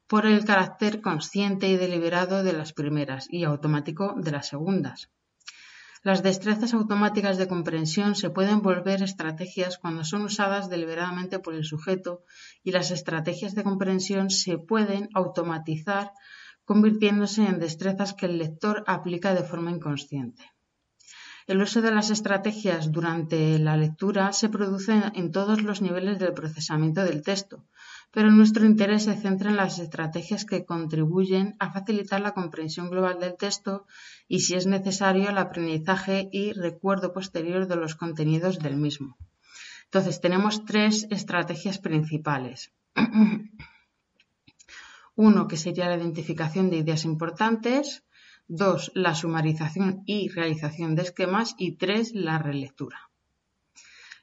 [0.08, 5.10] por el carácter consciente y deliberado de las primeras y automático de las segundas.
[6.06, 11.66] Las destrezas automáticas de comprensión se pueden volver estrategias cuando son usadas deliberadamente por el
[11.66, 12.26] sujeto
[12.62, 16.12] y las estrategias de comprensión se pueden automatizar
[16.64, 20.44] convirtiéndose en destrezas que el lector aplica de forma inconsciente.
[21.48, 26.34] El uso de las estrategias durante la lectura se produce en todos los niveles del
[26.34, 27.66] procesamiento del texto,
[28.16, 33.20] pero nuestro interés se centra en las estrategias que contribuyen a facilitar la comprensión global
[33.20, 33.86] del texto
[34.30, 39.18] y, si es necesario, el aprendizaje y recuerdo posterior de los contenidos del mismo.
[39.84, 42.72] Entonces, tenemos tres estrategias principales.
[45.16, 48.06] Uno, que sería la identificación de ideas importantes.
[48.48, 51.54] Dos, la sumarización y realización de esquemas.
[51.58, 53.10] Y tres, la relectura.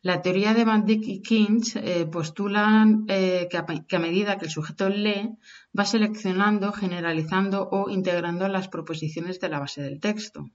[0.02, 4.50] La teoría de Van Dyck y Keynes eh, postulan eh, que, a, medida que el
[4.50, 5.30] sujeto lee,
[5.78, 10.50] va seleccionando, generalizando o integrando las proposiciones de la base del texto.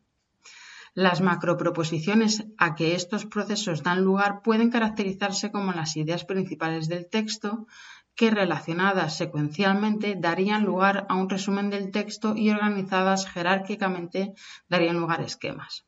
[0.93, 7.07] Las macroproposiciones a que estos procesos dan lugar pueden caracterizarse como las ideas principales del
[7.07, 7.67] texto,
[8.15, 14.33] que relacionadas secuencialmente darían lugar a un resumen del texto y organizadas jerárquicamente
[14.67, 15.85] darían lugar a esquemas.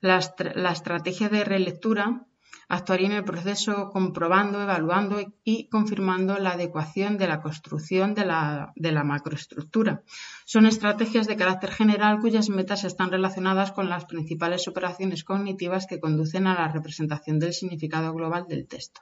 [0.00, 2.26] La, estrategia de relectura
[2.68, 9.04] Actuaría en el proceso comprobando, evaluando y confirmando la adecuación de la construcción de la,
[9.04, 10.02] macroestructura.
[10.44, 16.00] Son estrategias de carácter general cuyas metas están relacionadas con las principales operaciones cognitivas que
[16.00, 19.00] conducen a la representación del significado global del texto.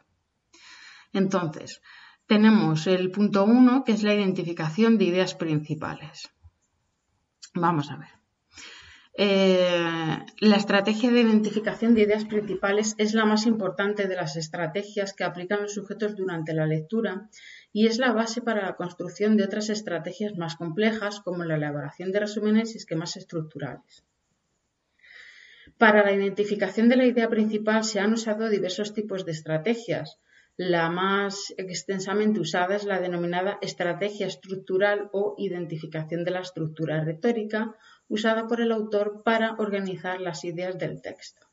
[1.13, 1.81] Entonces,
[2.27, 6.31] tenemos el punto 1, que es la identificación de ideas principales.
[7.55, 8.24] Vamos a ver.
[9.17, 15.13] Eh, la estrategia de identificación de ideas principales es la más importante de las estrategias
[15.13, 17.29] que aplican los sujetos durante la lectura
[17.73, 22.11] y es la base para la construcción de otras estrategias más complejas como la elaboración
[22.11, 24.05] de resúmenes y esquemas estructurales.
[25.79, 30.19] Para la identificación de la idea principal se han usado diversos tipos de estrategias,
[30.57, 37.75] la más extensamente usada es la denominada estrategia estructural o identificación de la estructura retórica,
[38.09, 41.47] usada por el autor para organizar las ideas del texto.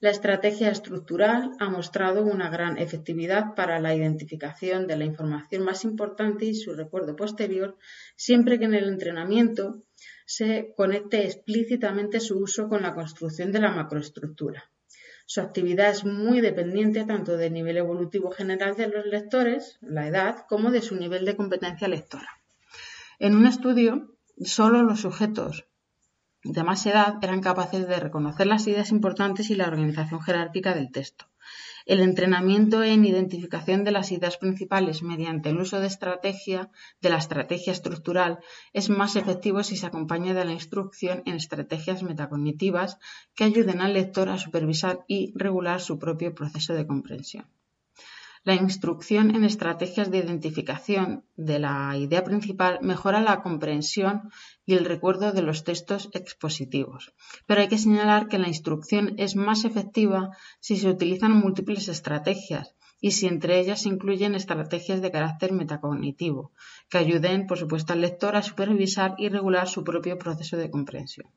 [0.00, 5.84] La estrategia estructural ha mostrado una gran efectividad para la identificación de la información más
[5.84, 7.78] importante y su recuerdo posterior,
[8.14, 9.82] siempre que en el entrenamiento
[10.26, 14.70] se conecte explícitamente su uso con la construcción de la macroestructura.
[15.26, 20.44] Su actividad es muy dependiente tanto del nivel evolutivo general de los lectores, la edad,
[20.48, 22.28] como de su nivel de competencia lectora.
[23.18, 25.66] En un estudio, solo los sujetos
[26.44, 30.92] de más edad eran capaces de reconocer las ideas importantes y la organización jerárquica del
[30.92, 31.26] texto.
[31.86, 36.70] El entrenamiento en identificación de las ideas principales mediante el uso de estrategia,
[37.00, 38.40] de la estrategia estructural,
[38.72, 42.98] es más efectivo si se acompaña de la instrucción en estrategias metacognitivas
[43.34, 47.46] que ayuden al lector a supervisar y regular su propio proceso de comprensión.
[48.46, 54.30] La instrucción en estrategias de identificación de la idea principal mejora la comprensión
[54.66, 57.14] y el recuerdo de los textos expositivos.
[57.46, 62.74] Pero hay que señalar que la instrucción es más efectiva si se utilizan múltiples estrategias
[63.00, 66.52] y si entre ellas se incluyen estrategias de carácter metacognitivo,
[66.90, 71.30] que ayuden, por supuesto, al lector a supervisar y regular su propio proceso de comprensión.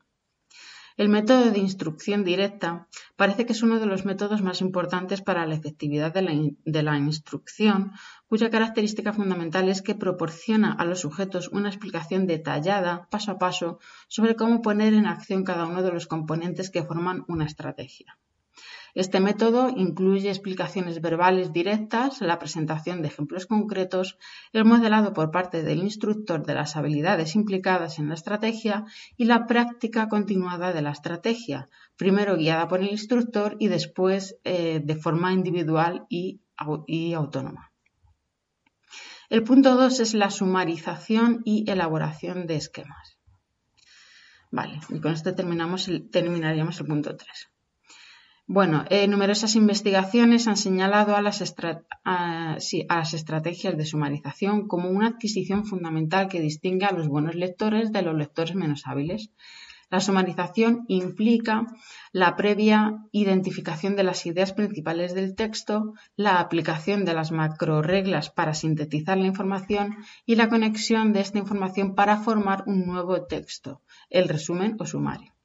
[0.98, 5.46] El método de instrucción directa parece que es uno de los métodos más importantes para
[5.46, 7.92] la efectividad de la, instrucción,
[8.26, 13.78] cuya característica fundamental es que proporciona a los sujetos una explicación detallada, paso a paso,
[14.08, 18.18] sobre cómo poner en acción cada uno de los componentes que forman una estrategia.
[19.04, 24.18] Este método incluye explicaciones verbales directas, la presentación de ejemplos concretos,
[24.52, 28.86] el modelado por parte del instructor de las habilidades implicadas en la estrategia
[29.16, 34.80] y la práctica continuada de la estrategia, primero guiada por el instructor y después eh,
[34.82, 36.40] de forma individual y,
[37.14, 37.70] autónoma.
[39.30, 43.16] El punto 2 es la sumarización y elaboración de esquemas.
[44.50, 47.48] Vale, y con esto terminamos terminaríamos el punto 3.
[48.50, 51.42] Bueno, eh, numerosas investigaciones han señalado a las,
[53.12, 58.16] estrategias de sumarización como una adquisición fundamental que distingue a los buenos lectores de los
[58.16, 59.30] lectores menos hábiles.
[59.90, 61.66] La sumarización implica
[62.10, 68.54] la previa identificación de las ideas principales del texto, la aplicación de las macroreglas para
[68.54, 74.26] sintetizar la información y la conexión de esta información para formar un nuevo texto, el
[74.26, 75.37] resumen o sumario.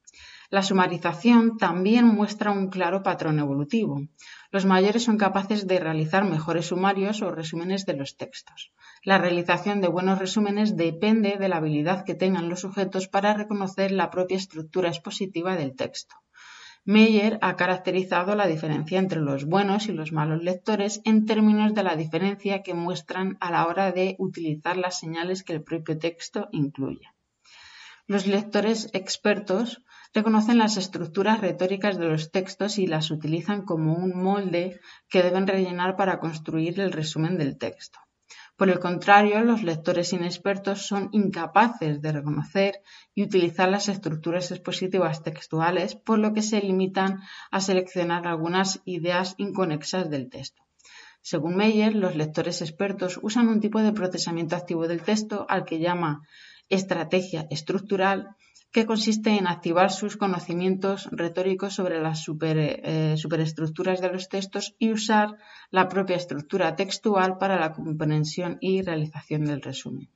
[0.54, 4.04] La sumarización también muestra un claro patrón evolutivo.
[4.52, 8.72] Los mayores son capaces de realizar mejores sumarios o resúmenes de los textos.
[9.04, 13.92] La realización de buenos resúmenes depende de la habilidad que tengan los sujetos para reconocer
[13.92, 16.14] la propia estructura expositiva del texto.
[16.86, 21.82] Meyer ha caracterizado la diferencia entre los buenos y los malos lectores en términos de
[21.82, 26.48] la diferencia que muestran a la hora de utilizar las señales que el propio texto
[26.52, 27.10] incluye.
[28.06, 29.82] Los lectores expertos
[30.14, 35.48] reconocen las estructuras retóricas de los textos y las utilizan como un molde que deben
[35.48, 38.00] rellenar para construir el resumen del texto.
[38.56, 42.82] Por el contrario, los lectores inexpertos son incapaces de reconocer
[43.16, 49.34] y utilizar las estructuras expositivas textuales, por lo que se limitan a seleccionar algunas ideas
[49.38, 50.62] inconexas del texto.
[51.22, 55.80] Según Meyer, los lectores expertos usan un tipo de procesamiento activo del texto al que
[55.80, 56.22] llama
[56.70, 58.36] estrategia estructural
[58.74, 64.92] que consiste en activar sus conocimientos retóricos sobre las eh, superestructuras de los textos y
[64.92, 65.38] usar
[65.70, 70.10] la propia estructura textual para la comprensión y realización del resumen.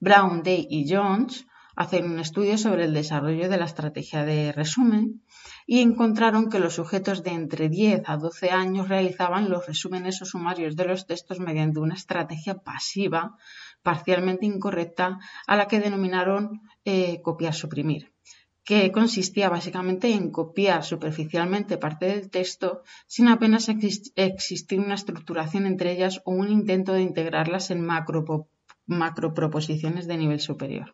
[0.00, 1.46] Brown, Day y Jones
[1.76, 5.22] hacen un estudio sobre el desarrollo de la estrategia de resumen
[5.66, 10.24] y encontraron que los sujetos de entre 10 a 12 años realizaban los resúmenes o
[10.24, 13.36] sumarios de los textos mediante una estrategia pasiva
[13.84, 15.06] parcialmente incorrecta
[15.46, 16.42] a la que denominaron
[16.84, 18.02] eh, copiar-suprimir.
[18.68, 22.68] que consistía básicamente en copiar superficialmente parte del texto
[23.06, 27.80] sin apenas existir una estructuración entre ellas o un intento de integrarlas en
[29.02, 30.88] macroproposiciones de nivel superior.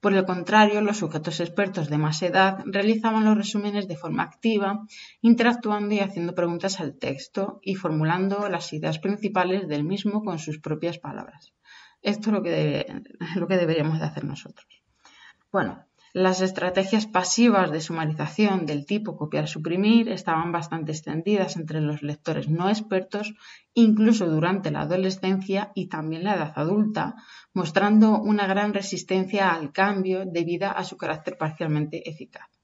[0.00, 4.86] Por el contrario, los sujetos expertos de más edad realizaban los resúmenes de forma activa,
[5.20, 10.60] interactuando y haciendo preguntas al texto y formulando las ideas principales del mismo con sus
[10.60, 11.52] propias palabras.
[12.02, 12.34] Esto es
[13.36, 14.82] lo que, deberíamos de hacer nosotros.
[15.50, 15.84] Bueno,
[16.14, 22.68] las estrategias pasivas de sumarización del tipo copiar-suprimir estaban bastante extendidas entre los lectores no
[22.68, 23.34] expertos,
[23.74, 27.14] incluso durante la adolescencia y también la edad adulta,
[27.52, 32.57] mostrando una gran resistencia al cambio debido a su carácter parcialmente eficaz.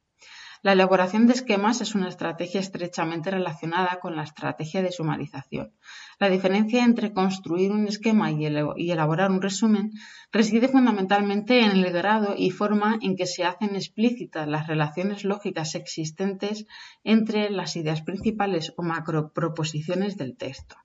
[0.65, 5.75] La elaboración de esquemas es una estrategia estrechamente relacionada con la estrategia de sumarización.
[6.19, 9.91] La diferencia entre construir un esquema y elaborar un resumen
[10.33, 15.75] reside fundamentalmente en el grado y forma en que se hacen explícitas las relaciones lógicas
[15.75, 16.65] existentes
[17.03, 20.77] entre las ideas principales o macroproposiciones del texto.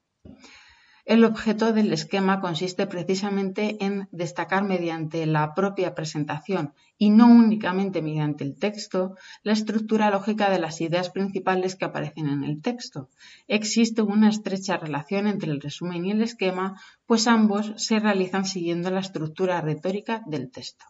[1.10, 8.04] El objeto del esquema consiste precisamente en destacar mediante la propia presentación y no únicamente
[8.04, 13.10] mediante el texto la estructura lógica de las ideas principales que aparecen en el texto.
[13.48, 18.92] Existe una estrecha relación entre el resumen y el esquema, pues ambos se realizan siguiendo
[18.92, 20.86] la estructura retórica del texto.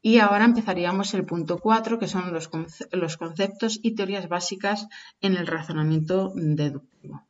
[0.00, 4.86] Y ahora empezaríamos el punto 4, que son los, conceptos y teorías básicas
[5.20, 7.24] en el razonamiento deductivo.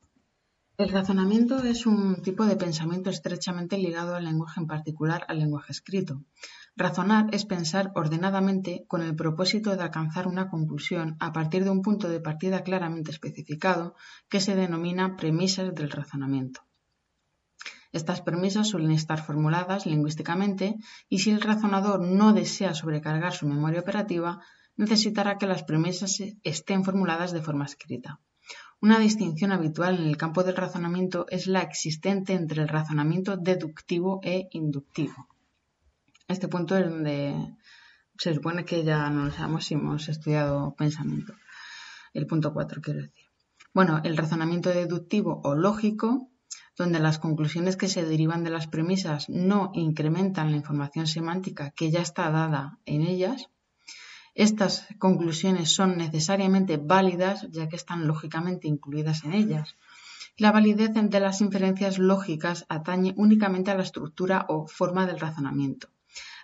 [0.76, 5.70] El razonamiento es un tipo de pensamiento estrechamente ligado al lenguaje, en particular al lenguaje
[5.70, 6.24] escrito.
[6.74, 11.80] Razonar es pensar ordenadamente con el propósito de alcanzar una conclusión a partir de un
[11.80, 13.94] punto de partida claramente especificado
[14.28, 16.62] que se denomina premisas del razonamiento.
[17.92, 20.74] Estas premisas suelen estar formuladas lingüísticamente
[21.08, 24.40] y si el razonador no desea sobrecargar su memoria operativa,
[24.74, 28.18] necesitará que las premisas estén formuladas de forma escrita.
[28.84, 34.20] Una distinción habitual en el campo del razonamiento es la existente entre el razonamiento deductivo
[34.22, 35.26] e inductivo.
[36.28, 37.56] Este punto es donde
[38.18, 41.32] se supone que ya no sabemos si hemos estudiado pensamiento.
[42.12, 43.24] El punto 4, quiero decir.
[43.72, 46.28] Bueno, el razonamiento deductivo o lógico,
[46.76, 51.90] donde las conclusiones que se derivan de las premisas no incrementan la información semántica que
[51.90, 53.48] ya está dada en ellas,
[54.34, 59.76] estas conclusiones son necesariamente válidas ya que están lógicamente incluidas en ellas.
[60.36, 65.88] La validez de las inferencias lógicas atañe únicamente a la estructura o forma del razonamiento.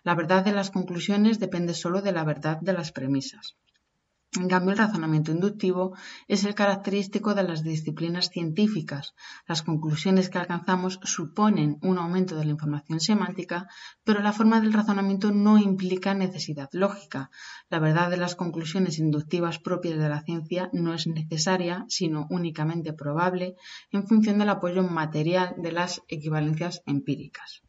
[0.04, 3.56] La verdad de las conclusiones depende solo de la verdad de las premisas.
[4.38, 5.96] En cambio, el razonamiento inductivo
[6.28, 9.16] es el característico de las disciplinas científicas.
[9.48, 13.66] Las conclusiones que alcanzamos suponen un aumento de la información semántica,
[14.04, 17.32] pero la forma del razonamiento no implica necesidad lógica.
[17.70, 22.92] La verdad de las conclusiones inductivas propias de la ciencia no es necesaria, sino únicamente
[22.92, 23.56] probable,
[23.90, 27.62] en función del apoyo material de las equivalencias empíricas.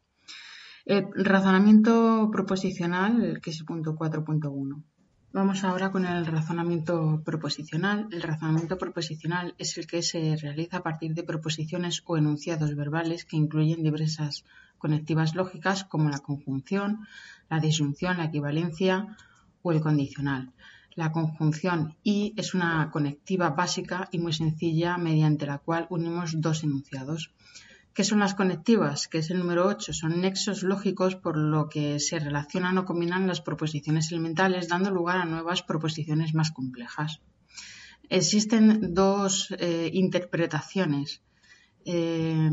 [0.84, 4.84] El razonamiento proposicional, que es el punto 4.1.
[5.34, 8.06] Vamos ahora con el razonamiento proposicional.
[8.12, 13.24] El razonamiento proposicional es el que se realiza a partir de proposiciones o enunciados verbales
[13.24, 14.44] que incluyen diversas
[14.76, 17.06] conectivas lógicas como la conjunción,
[17.48, 19.16] la disyunción, la equivalencia
[19.62, 20.52] o el condicional.
[20.96, 26.62] La conjunción y es una conectiva básica y muy sencilla mediante la cual unimos dos
[26.62, 27.30] enunciados.
[27.94, 29.06] ¿Qué son las conectivas?
[29.06, 29.92] Que es el número 8.
[29.92, 35.18] Son nexos lógicos por lo que se relacionan o combinan las proposiciones elementales, dando lugar
[35.18, 37.20] a nuevas proposiciones más complejas.
[38.08, 41.20] Existen dos eh, interpretaciones.
[41.84, 42.50] Eh,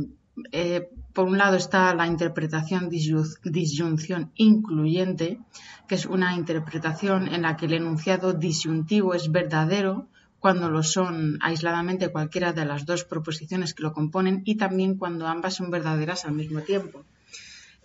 [0.52, 5.40] eh, por un lado está la interpretación disyunción incluyente,
[5.88, 10.08] que es una interpretación en la que el enunciado disyuntivo es verdadero
[10.40, 15.28] cuando lo son aisladamente cualquiera de las dos proposiciones que lo componen y también cuando
[15.28, 17.04] ambas son verdaderas al mismo tiempo.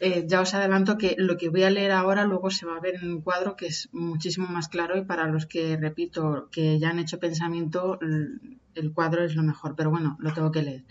[0.00, 2.80] Eh, ya os adelanto que lo que voy a leer ahora luego se va a
[2.80, 6.78] ver en un cuadro que es muchísimo más claro y para los que, repito, que
[6.78, 10.84] ya han hecho pensamiento, el cuadro es lo mejor, pero bueno, lo tengo que leer.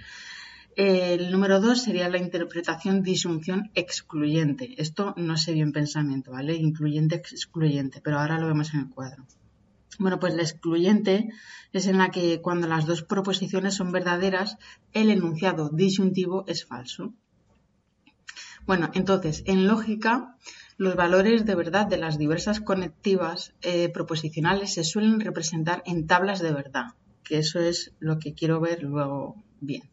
[0.76, 4.74] El número dos sería la interpretación disyunción excluyente.
[4.82, 6.56] Esto no sería un pensamiento, ¿vale?
[6.56, 9.28] Incluyente, excluyente, pero ahora lo vemos en el cuadro.
[10.00, 11.30] Bueno, pues la excluyente
[11.72, 14.58] es en la que cuando las dos proposiciones son verdaderas,
[14.94, 17.14] el enunciado disyuntivo es falso.
[18.66, 20.38] Bueno, entonces, en lógica,
[20.78, 26.40] los valores de verdad de las diversas conectivas eh, proposicionales se suelen representar en tablas
[26.40, 29.93] de verdad, que eso es lo que quiero ver luego bien.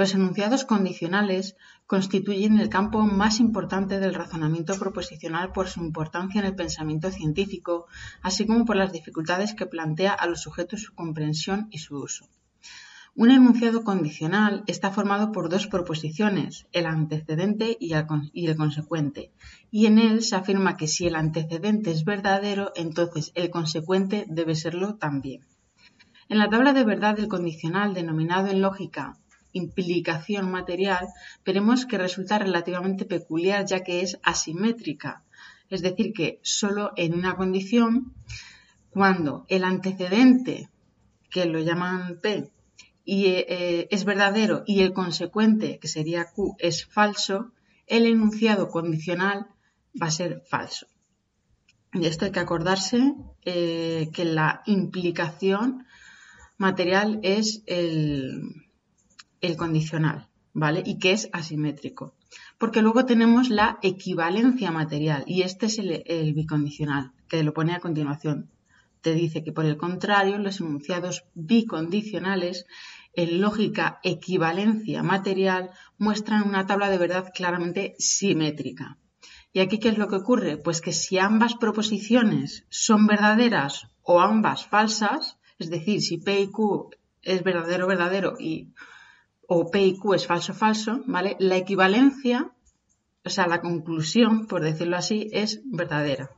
[0.00, 6.46] Los enunciados condicionales constituyen el campo más importante del razonamiento proposicional por su importancia en
[6.46, 7.84] el pensamiento científico,
[8.22, 12.26] así como por las dificultades que plantea a los sujetos su comprensión y su uso.
[13.14, 19.32] Un enunciado condicional está formado por dos proposiciones, el antecedente y el, consecuente,
[19.70, 24.54] y en él se afirma que si el antecedente es verdadero, entonces el consecuente debe
[24.54, 25.44] serlo también.
[26.30, 29.19] En la tabla de verdad del condicional, denominado en lógica
[29.52, 31.08] implicación material,
[31.44, 35.22] veremos que resulta relativamente peculiar ya que es asimétrica,
[35.68, 38.12] es decir, que solo en una condición,
[38.90, 40.68] cuando el antecedente,
[41.30, 42.50] que lo llaman P,
[43.04, 47.52] y, eh, es verdadero y el consecuente, que sería Q, es falso,
[47.86, 49.46] el enunciado condicional
[50.00, 50.86] va a ser falso.
[51.92, 55.86] Y esto hay que acordarse eh, que la implicación
[56.56, 58.42] material es el,
[59.56, 60.82] condicional, ¿vale?
[60.84, 62.14] Y que es asimétrico.
[62.58, 67.80] Porque luego tenemos la equivalencia material y este es el, bicondicional, que lo pone a
[67.80, 68.50] continuación.
[69.00, 72.66] Te dice que por el contrario, los enunciados bicondicionales
[73.14, 78.98] en lógica equivalencia material muestran una tabla de verdad claramente simétrica.
[79.52, 80.58] ¿Y aquí qué es lo que ocurre?
[80.58, 86.50] Pues que si ambas proposiciones son verdaderas o ambas falsas, es decir, si P y
[86.50, 86.90] Q
[87.22, 88.68] es verdadero, verdadero y
[89.52, 91.36] o P y Q es falso, falso, ¿vale?
[91.40, 92.52] La equivalencia,
[93.24, 96.30] o sea, la conclusión, por decirlo así, es verdadera.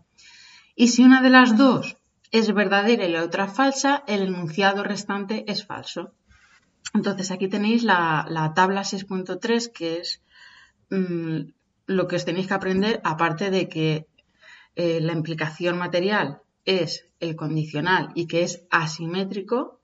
[0.75, 1.99] Y si una de las dos
[2.31, 6.15] es verdadera y la otra falsa, el enunciado restante es falso.
[6.95, 10.23] Entonces aquí tenéis la, tabla 6.3, que es
[10.89, 11.53] mm,
[11.89, 14.07] lo que os tenéis que aprender, aparte de que
[14.75, 19.82] eh, la implicación material es el condicional y que es asimétrico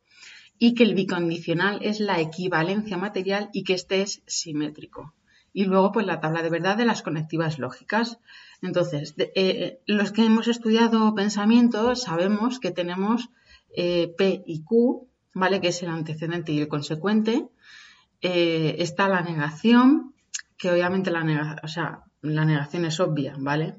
[0.58, 5.14] y que el bicondicional es la equivalencia material y que este es simétrico.
[5.52, 8.18] Y luego, pues la tabla de verdad de las conectivas lógicas.
[8.62, 13.30] Entonces, eh, los que hemos estudiado pensamiento sabemos que tenemos
[13.74, 15.60] eh, P y Q, ¿vale?
[15.60, 17.48] Que es el antecedente y el consecuente.
[18.20, 20.14] Eh, está la negación,
[20.56, 23.76] que obviamente la, o sea, la negación es obvia, ¿vale?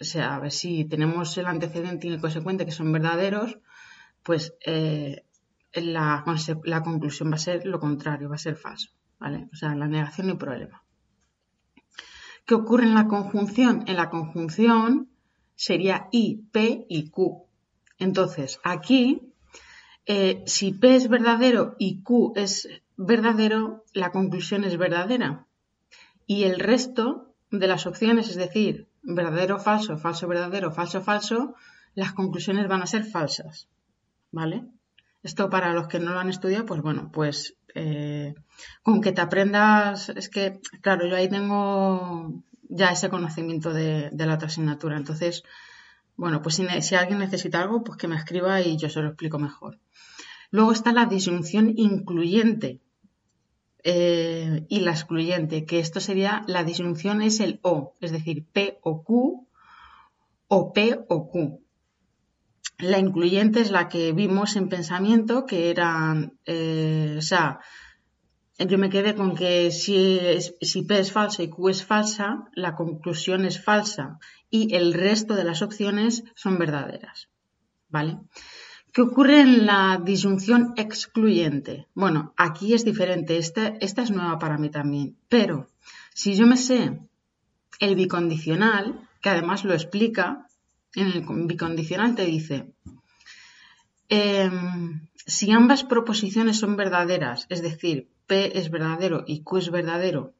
[0.00, 3.58] o sea, a ver si tenemos el antecedente y el consecuente que son verdaderos,
[4.22, 5.24] pues eh,
[5.72, 6.22] la,
[6.84, 9.48] conclusión va a ser lo contrario, va a ser falso, ¿vale?
[9.52, 10.82] O sea, la negación hay problema.
[12.46, 13.84] ¿Qué ocurre en la conjunción?
[13.86, 15.10] En la conjunción
[15.54, 17.46] sería I, P y Q.
[17.98, 19.34] Entonces, aquí,
[20.06, 25.46] eh, si P es verdadero y Q es verdadero, la conclusión es verdadera.
[26.26, 31.54] Y el resto de las opciones, es decir, verdadero, falso, falso, verdadero, falso, falso,
[31.94, 33.68] las conclusiones van a ser falsas.
[34.30, 34.64] ¿Vale?
[35.22, 38.34] Esto para los que no lo han estudiado, pues bueno, pues eh,
[38.82, 44.34] con que te aprendas, es que, claro, yo ahí tengo ya ese conocimiento de, la
[44.34, 44.96] otra asignatura.
[44.96, 45.42] Entonces,
[46.16, 49.38] bueno, pues si, alguien necesita algo, pues que me escriba y yo se lo explico
[49.38, 49.78] mejor.
[50.50, 52.80] Luego está la disyunción incluyente.
[53.84, 58.78] Eh, y la excluyente, que esto sería, la disyunción es el O, es decir, P
[58.82, 59.46] o Q
[60.48, 61.62] o P o Q.
[62.78, 67.58] La incluyente es la que vimos en pensamiento, que eran, eh, o sea,
[68.58, 70.20] yo me quedé con que si,
[70.60, 74.18] si P es falsa y Q es falsa, la conclusión es falsa
[74.50, 77.28] y el resto de las opciones son verdaderas.
[77.88, 78.18] ¿Vale?
[78.92, 81.86] ¿Qué ocurre en la disyunción excluyente?
[81.94, 85.68] Bueno, aquí es diferente, esta, esta es nueva para mí también, pero
[86.14, 86.98] si yo me sé
[87.78, 90.47] el bicondicional, que además lo explica,
[90.94, 92.72] en el bicondicional te dice,
[94.08, 100.34] em, si ambas proposiciones son verdaderas, es decir, P es verdadero y Q es verdadero,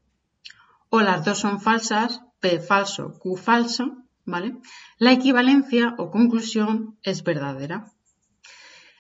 [0.90, 4.56] o las dos son falsas, P falso, Q falso, ¿vale?
[4.98, 7.92] La equivalencia o conclusión es verdadera.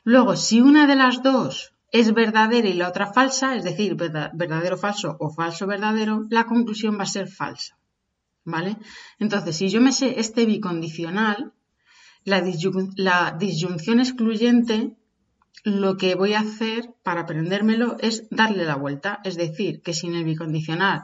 [0.04, 4.76] Luego, si una de las dos es verdadera y la otra falsa, es decir, verdadero
[4.76, 7.77] falso o falso verdadero, la conclusión va a ser falsa.
[8.48, 8.78] ¿Vale?
[9.18, 11.52] Entonces, si yo me sé este bicondicional,
[12.24, 12.40] la,
[13.38, 14.96] disyunción excluyente,
[15.64, 19.20] lo que voy a hacer para aprendérmelo es darle la vuelta.
[19.22, 21.02] Es decir, que si en el bicondicional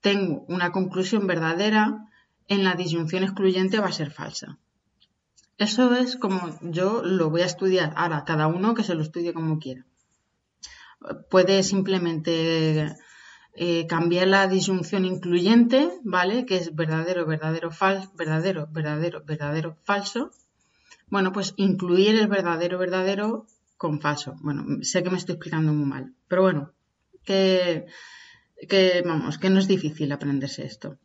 [0.00, 2.08] tengo una conclusión verdadera,
[2.48, 4.58] en la disyunción excluyente va a ser falsa.
[5.56, 7.92] Eso es como yo lo voy a estudiar.
[7.96, 9.86] Ahora, cada uno que se lo estudie como quiera.
[11.30, 12.96] Puede simplemente
[13.56, 16.44] eh, cambiar la disyunción incluyente, ¿vale?
[16.44, 20.32] Que es verdadero, verdadero, falso, verdadero, verdadero, verdadero, falso.
[21.08, 23.46] Bueno, pues incluir el verdadero, verdadero
[23.76, 24.34] con falso.
[24.40, 26.72] Bueno, sé que me estoy explicando muy mal, pero bueno,
[27.24, 27.86] que,
[29.04, 30.98] vamos, que no es difícil aprenderse esto.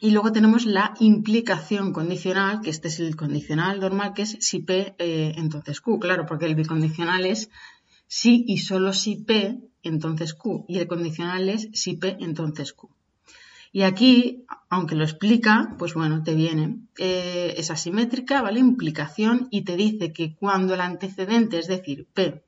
[0.00, 4.60] Y luego tenemos la implicación condicional, que este es el condicional normal, que es si
[4.60, 5.98] P, eh, entonces Q.
[5.98, 7.50] Claro, porque el bicondicional es
[8.06, 10.64] si y solo si P, entonces Q.
[10.68, 12.90] Y el condicional es si P, entonces Q.
[13.72, 16.78] Y aquí, aunque lo explica, pues bueno, te viene.
[16.96, 18.60] Eh, es asimétrica, ¿vale?
[18.60, 22.44] Implicación y te dice que cuando el antecedente, es decir, P,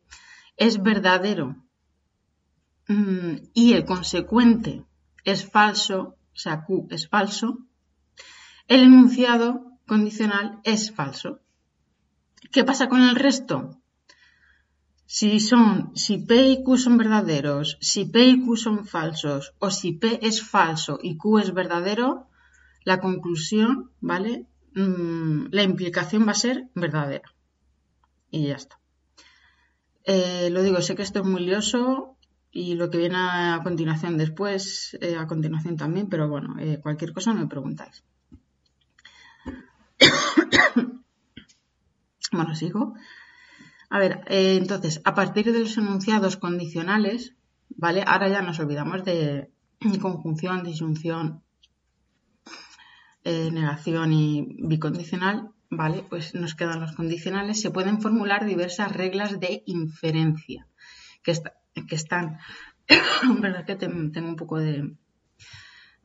[0.57, 1.57] es verdadero
[2.87, 4.84] mm, y el consecuente
[5.24, 7.59] es falso, o sea, Q es falso,
[8.68, 11.41] el enunciado condicional es falso.
[12.53, 13.80] ¿Qué pasa con el resto?
[15.07, 19.71] Si son, si P y Q son verdaderos, si P y Q son falsos, o
[19.71, 22.29] si P es falso y Q es verdadero,
[22.85, 24.47] la conclusión, ¿vale?
[24.75, 27.33] Mm, la implicación va a ser verdadera.
[28.31, 28.79] Y ya está.
[30.05, 32.17] Eh, lo digo, sé que esto es muy lioso
[32.51, 37.13] y lo que viene a continuación después, eh, a continuación también, pero bueno, eh, cualquier
[37.13, 38.05] cosa me preguntáis.
[42.33, 42.95] bueno, sigo.
[43.97, 47.34] A ver, eh, entonces, a partir de los enunciados condicionales,
[47.70, 48.05] ¿vale?
[48.07, 49.51] Ahora ya nos olvidamos de
[50.03, 51.42] conjunción, disyunción,
[53.24, 56.05] eh, negación y bicondicional, ¿vale?
[56.11, 57.62] Pues nos quedan los condicionales.
[57.62, 60.68] Se pueden formular diversas reglas de inferencia
[61.22, 61.32] que,
[61.88, 62.38] que están.
[63.40, 64.94] verdad que tengo un poco de,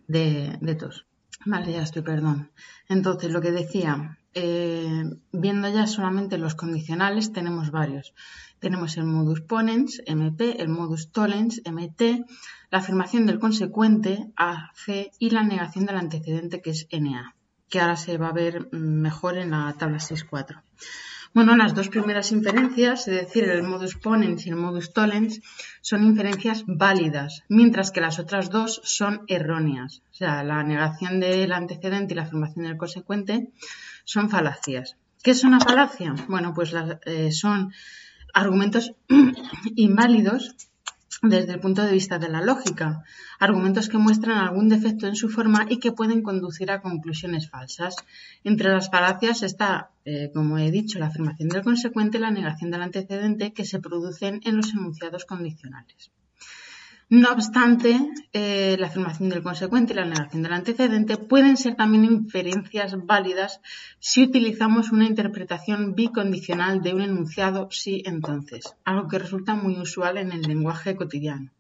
[0.07, 1.07] de tos.
[1.45, 2.51] Vale, ya estoy, perdón.
[2.87, 8.13] Entonces, lo que decía, eh, viendo ya solamente los condicionales, tenemos varios.
[8.59, 12.01] Tenemos el modus ponens, MP, el modus tollens, MT,
[12.69, 17.35] la afirmación del consecuente, AC, y la negación del antecedente, que es NA,
[17.69, 20.61] que ahora se va a ver mejor en la tabla 6.4.
[21.33, 25.41] Bueno, las dos primeras inferencias, es decir, el modus ponens y el modus tollens,
[25.79, 30.01] son inferencias válidas, mientras que las otras dos son erróneas.
[30.11, 33.47] O sea, la negación del antecedente y la afirmación del consecuente
[34.05, 34.97] son falacias.
[35.23, 36.15] ¿Qué es una falacia?
[36.27, 36.73] Bueno, pues
[37.05, 37.71] eh, son
[38.33, 38.93] argumentos
[39.75, 40.55] inválidos
[41.21, 43.03] desde el punto de vista de la lógica,
[43.39, 47.95] argumentos que muestran algún defecto en su forma y que pueden conducir a conclusiones falsas.
[48.43, 52.71] Entre las falacias está, eh, como he dicho, la afirmación del consecuente y la negación
[52.71, 56.11] del antecedente que se producen en los enunciados condicionales.
[57.13, 57.99] No obstante,
[58.31, 63.59] eh, la afirmación del consecuente y la negación del antecedente pueden ser también inferencias válidas
[63.99, 70.19] si utilizamos una interpretación bicondicional de un enunciado sí entonces, algo que resulta muy usual
[70.19, 71.51] en el lenguaje cotidiano.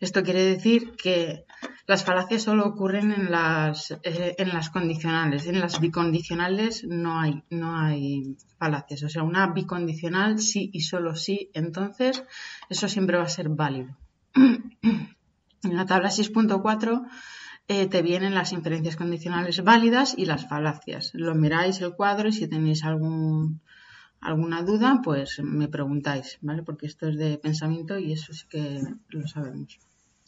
[0.00, 1.44] Esto quiere decir que
[1.86, 5.46] las falacias solo ocurren en las, eh, en las condicionales.
[5.46, 9.04] En las bicondicionales no hay, no hay falacias.
[9.04, 12.24] O sea, una bicondicional sí y solo sí, entonces
[12.68, 13.96] eso siempre va a ser válido.
[15.64, 17.08] En la tabla 6.4
[17.66, 21.10] eh, te vienen las inferencias condicionales válidas y las falacias.
[21.14, 26.62] Lo miráis el cuadro y si tenéis alguna duda, pues me preguntáis, ¿vale?
[26.62, 29.78] Porque esto es de pensamiento y eso sí que lo sabemos,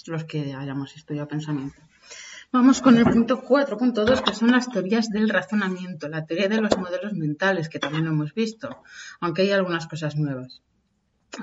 [0.06, 1.80] los que hayamos estudiado pensamiento.
[2.52, 6.76] Vamos con el punto 4.2, que son las teorías del razonamiento, la teoría de los
[6.76, 8.82] modelos mentales, que también lo hemos visto,
[9.20, 10.60] aunque hay algunas cosas nuevas.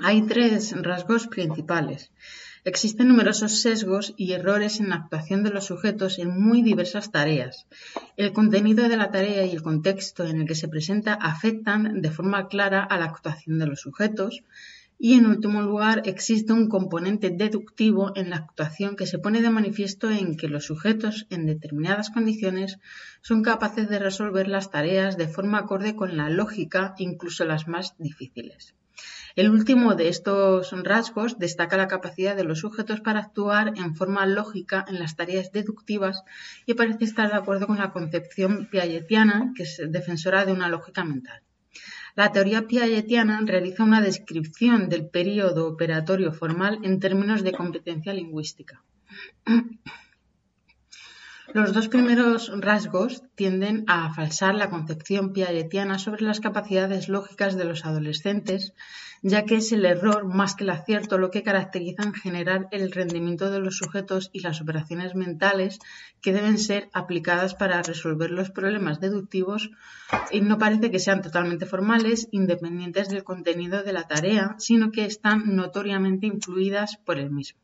[0.02, 2.12] Hay tres rasgos principales.
[2.64, 7.66] Existen numerosos sesgos y errores en la actuación de los sujetos en muy diversas tareas.
[8.16, 12.10] El contenido de la tarea y el contexto en el que se presenta afectan de
[12.10, 14.42] forma clara a la actuación de los sujetos.
[15.00, 19.50] Y en último lugar, existe un componente deductivo en la actuación que se pone de
[19.50, 22.78] manifiesto en que los sujetos en determinadas condiciones
[23.22, 27.94] son capaces de resolver las tareas de forma acorde con la lógica, incluso las más
[27.98, 28.74] difíciles.
[29.36, 34.26] El último de estos rasgos destaca la capacidad de los sujetos para actuar en forma
[34.26, 36.22] lógica en las tareas deductivas
[36.66, 41.04] y parece estar de acuerdo con la concepción piagetiana, que es defensora de una lógica
[41.04, 41.42] mental.
[42.16, 48.82] La teoría piagetiana realiza una descripción del periodo operatorio formal en términos de competencia lingüística.
[51.54, 57.64] Los dos primeros rasgos tienden a falsar la concepción piagetiana sobre las capacidades lógicas de
[57.64, 58.74] los adolescentes
[59.22, 62.92] ya que es el error más que el acierto lo que caracteriza en general el
[62.92, 65.78] rendimiento de los sujetos y las operaciones mentales
[66.20, 69.70] que deben ser aplicadas para resolver los problemas deductivos
[70.30, 75.04] y no parece que sean totalmente formales, independientes del contenido de la tarea, sino que
[75.04, 77.60] están notoriamente influidas por el mismo.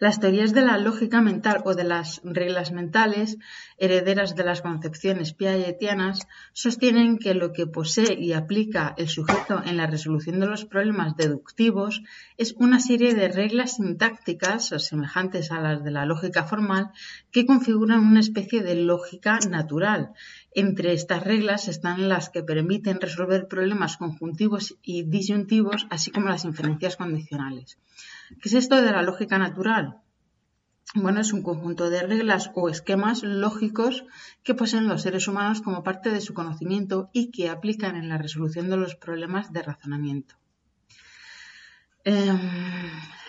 [0.00, 3.36] Las teorías de la lógica mental o de las reglas mentales,
[3.76, 9.76] herederas de las concepciones piagetianas, sostienen que lo que posee y aplica el sujeto en
[9.76, 12.00] la resolución de los problemas deductivos
[12.38, 16.92] es una serie de reglas sintácticas o semejantes a las de la lógica formal
[17.30, 20.14] que configuran una especie de lógica natural.
[20.52, 26.44] Entre estas reglas están las que permiten resolver problemas conjuntivos y disyuntivos, así como las
[26.44, 27.78] inferencias condicionales.
[28.40, 30.00] ¿Qué es esto de la lógica natural?
[30.94, 34.04] Bueno, es un conjunto de reglas o esquemas lógicos
[34.42, 38.18] que poseen los seres humanos como parte de su conocimiento y que aplican en la
[38.18, 40.34] resolución de los problemas de razonamiento.
[42.02, 42.40] Em,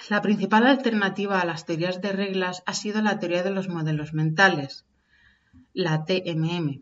[0.09, 4.13] la principal alternativa a las teorías de reglas ha sido la teoría de los modelos
[4.13, 4.85] mentales,
[5.73, 6.81] la TMM.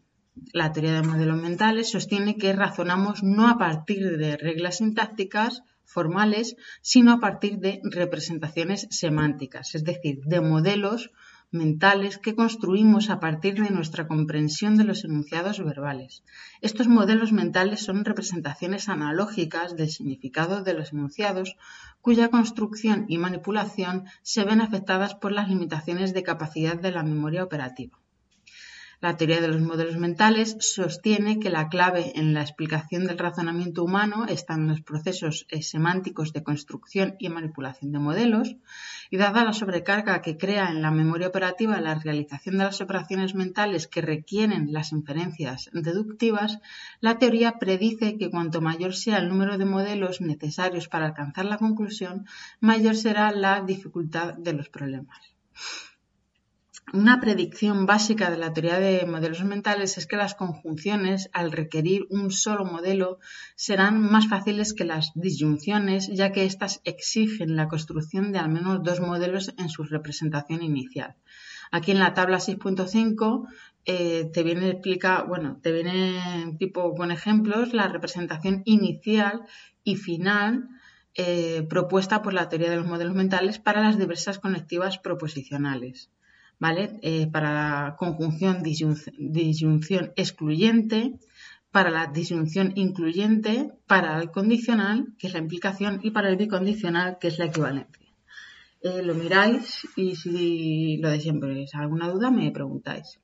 [0.53, 6.55] La teoría de modelos mentales sostiene que razonamos no a partir de reglas sintácticas formales,
[6.81, 11.11] sino a partir de representaciones semánticas, es decir, de modelos
[11.51, 16.23] mentales que construimos a partir de nuestra comprensión de los enunciados verbales.
[16.61, 21.55] Estos modelos mentales son representaciones analógicas del significado de los enunciados
[22.01, 27.43] cuya construcción y manipulación se ven afectadas por las limitaciones de capacidad de la memoria
[27.43, 27.98] operativa.
[29.01, 33.81] La teoría de los modelos mentales sostiene que la clave en la explicación del razonamiento
[33.81, 38.57] humano está en los procesos eh, semánticos de construcción y manipulación de modelos,
[39.09, 43.35] y dada la sobrecarga que crea en la memoria operativa la realización de las operaciones
[43.35, 46.59] mentales que requieren las inferencias deductivas,
[46.99, 51.57] la teoría predice que cuanto mayor sea el número de modelos necesarios para alcanzar la
[51.57, 52.27] conclusión,
[52.59, 55.19] mayor será la dificultad de los problemas.
[56.91, 62.07] Una predicción básica de la teoría de modelos mentales es que las conjunciones, al requerir
[62.09, 63.19] un solo modelo,
[63.55, 68.81] serán más fáciles que las disyunciones, ya que éstas exigen la construcción de al menos
[68.81, 71.15] dos modelos en su representación inicial.
[71.71, 73.47] Aquí en la tabla 6.5
[73.85, 79.41] eh, te viene explica, bueno, te viene tipo con ejemplos la representación inicial
[79.83, 80.67] y final
[81.13, 86.09] eh, propuesta por la teoría de los modelos mentales para las diversas conectivas proposicionales.
[86.59, 86.99] ¿Vale?
[87.01, 91.13] Eh, para la conjunción disyunción excluyente,
[91.71, 97.17] para la disyunción incluyente, para el condicional, que es la implicación, y para el bicondicional,
[97.19, 98.07] que es la equivalencia.
[98.81, 103.19] Eh, lo miráis y si lo de siempre es alguna duda me preguntáis.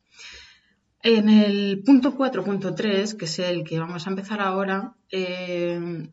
[1.01, 6.09] En el punto 4.3, que es el que vamos a empezar ahora, eh,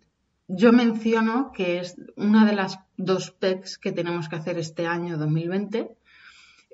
[0.47, 5.17] yo menciono que es una de las dos PECs que tenemos que hacer este año
[5.19, 5.97] 2020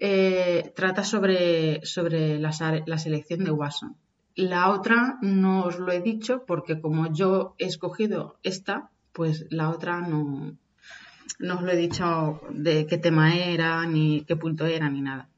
[0.01, 3.97] eh, trata sobre, sobre la, selección de Watson.
[4.35, 9.71] La otra no os lo he dicho porque como yo he escogido esta, pues la
[9.71, 10.57] otra no,
[11.41, 15.29] no os lo he dicho de qué tema era, ni qué punto era, ni nada.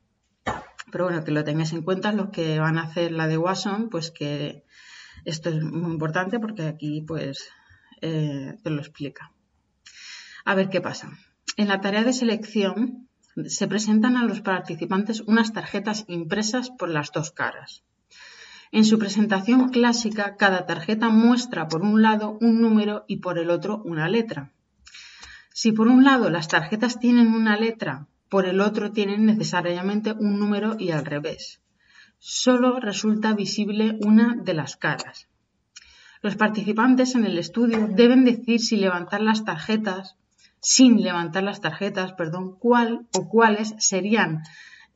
[0.93, 3.89] Pero bueno, que lo tengáis en cuenta los que van a hacer la de Watson,
[3.89, 4.65] pues que
[5.25, 7.49] esto es muy importante porque aquí pues
[8.03, 9.33] eh, te lo explica.
[10.45, 11.11] A ver qué pasa.
[11.57, 13.09] En la tarea de selección
[13.49, 17.83] se presentan a los participantes unas tarjetas impresas por las dos caras.
[18.73, 23.51] En su presentación clásica, cada tarjeta muestra por un lado un número y por el
[23.51, 24.53] otro una letra.
[25.53, 30.39] Si por un lado las tarjetas tienen una letra, por el otro tienen necesariamente un
[30.39, 31.61] número y al revés.
[32.21, 35.29] Solo resulta visible una de las caras.
[36.23, 40.17] Los participantes en el estudio deben decir si levantar las tarjetas
[40.61, 44.43] sin levantar las tarjetas, perdón, cuál o cuáles serían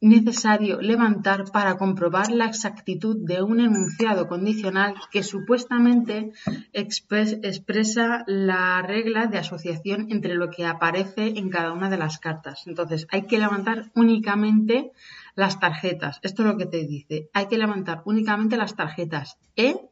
[0.01, 6.33] necesario levantar para comprobar la exactitud de un enunciado condicional que supuestamente
[6.75, 12.67] expresa la regla de asociación entre lo que aparece en cada una de las cartas.
[12.67, 14.93] Entonces, hay que levantar únicamente
[15.37, 16.21] las tarjetas.
[16.23, 17.31] Esto es lo que te dice.
[17.33, 19.89] Hay que levantar únicamente las tarjetas E,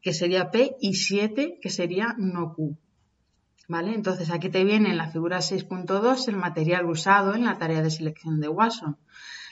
[0.00, 2.78] que sería P, y 7, que sería no Q.
[3.68, 3.94] ¿Vale?
[3.94, 7.90] Entonces aquí te viene en la figura 6.2 el material usado en la tarea de
[7.90, 8.96] selección de Watson.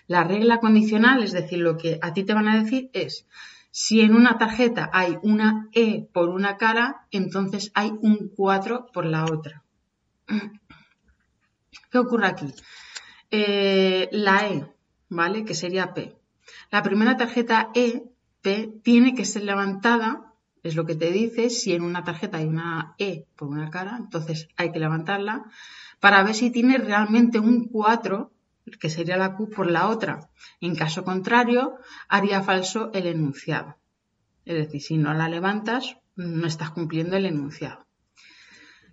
[0.06, 3.26] La regla condicional, es decir, lo que a ti te van a decir es,
[3.70, 9.04] si en una tarjeta hay una E por una cara, entonces hay un 4 por
[9.04, 9.64] la otra.
[11.90, 12.54] ¿Qué ocurre aquí?
[13.32, 14.72] Eh, la E,
[15.08, 15.44] ¿vale?
[15.44, 16.14] Que sería P.
[16.70, 18.04] La primera tarjeta E,
[18.42, 20.33] P, tiene que ser levantada
[20.64, 23.96] es lo que te dice, si en una tarjeta hay una E por una cara,
[23.98, 25.44] entonces hay que levantarla
[26.00, 28.32] para ver si tiene realmente un 4,
[28.80, 30.30] que sería la Q por la otra.
[30.60, 31.76] En caso contrario,
[32.08, 33.76] haría falso el enunciado.
[34.44, 37.86] Es decir, si no la levantas, no estás cumpliendo el enunciado.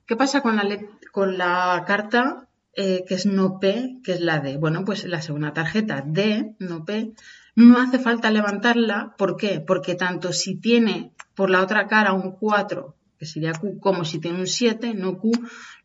[0.05, 0.63] ¿Qué pasa con la,
[1.11, 4.57] con la carta eh, que es no P, que es la D.
[4.57, 7.13] Bueno, pues la segunda tarjeta D, no P,
[7.55, 9.15] no hace falta levantarla.
[9.17, 9.59] ¿Por qué?
[9.59, 14.19] Porque tanto si tiene por la otra cara un 4, que sería Q, como si
[14.19, 15.31] tiene un 7, no Q,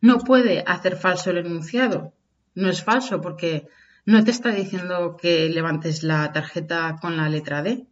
[0.01, 2.13] no puede hacer falso el enunciado.
[2.55, 3.69] No es falso porque
[4.05, 7.87] no te está diciendo que levantes la tarjeta con la letra D.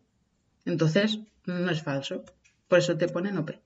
[0.65, 2.25] Entonces, no es falso.
[2.69, 3.61] Por eso te pone no P.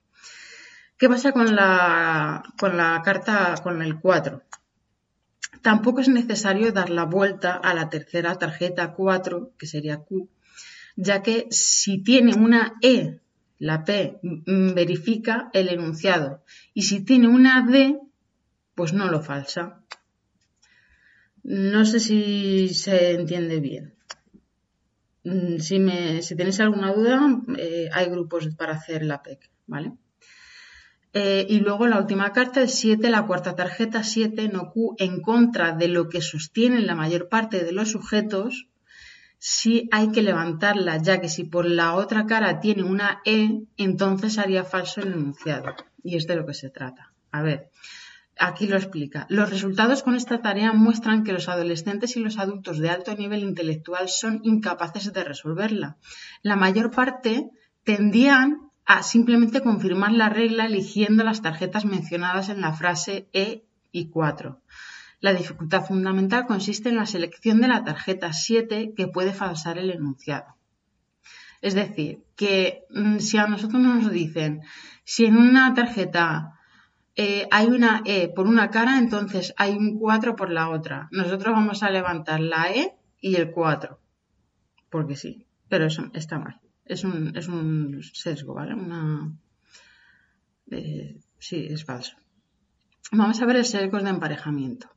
[0.97, 4.43] ¿Qué pasa con la, con la carta, con el 4?
[5.63, 10.29] Tampoco es necesario dar la vuelta a la tercera tarjeta 4, que sería Q,
[10.97, 13.21] ya que si tiene una E,
[13.59, 16.45] la P mm, verifica el enunciado
[16.75, 17.99] y si tiene una D,
[18.75, 19.81] pues no lo falsa.
[21.43, 23.95] No sé si se entiende bien.
[25.25, 27.21] Mm, si, me, si tenéis alguna duda,
[27.57, 29.93] eh, hay grupos para hacer la PEC, ¿vale?
[31.15, 35.23] Eh, y luego la última carta, el 7, la cuarta tarjeta, 7, no Q, en
[35.23, 38.69] contra de lo que sostienen la mayor parte de los sujetos,
[39.39, 44.39] sí hay que levantarla, ya que si por la otra cara tiene una E, entonces
[44.39, 45.75] haría falso el enunciado.
[46.03, 47.13] Y es de lo que se trata.
[47.31, 47.71] A ver,
[48.39, 49.27] aquí lo explica.
[49.29, 53.43] Los resultados con esta tarea muestran que los adolescentes y los adultos de alto nivel
[53.43, 55.97] intelectual son incapaces de resolverla.
[56.43, 57.51] La mayor parte
[57.85, 63.63] tendían a simplemente confirmar la regla eligiendo las tarjetas mencionadas en la frase E
[63.93, 64.63] y 4.
[65.21, 69.91] La dificultad fundamental consiste en la selección de la tarjeta 7 que puede falsar el
[69.91, 70.57] enunciado.
[71.61, 74.63] Es decir, que mm, si a nosotros nos dicen,
[75.05, 76.59] si en una tarjeta
[77.15, 81.09] eh, hay una E por una cara, entonces hay un 4 por la otra.
[81.11, 84.01] Nosotros vamos a levantar la E y el 4.
[84.89, 86.59] Porque sí, pero eso está mal
[86.89, 88.75] es un, es un sesgo, ¿vale?
[88.75, 89.33] Una,
[90.71, 92.17] eh, sí, es falso.
[93.13, 94.89] Vamos a ver el sesgo de emparejamiento.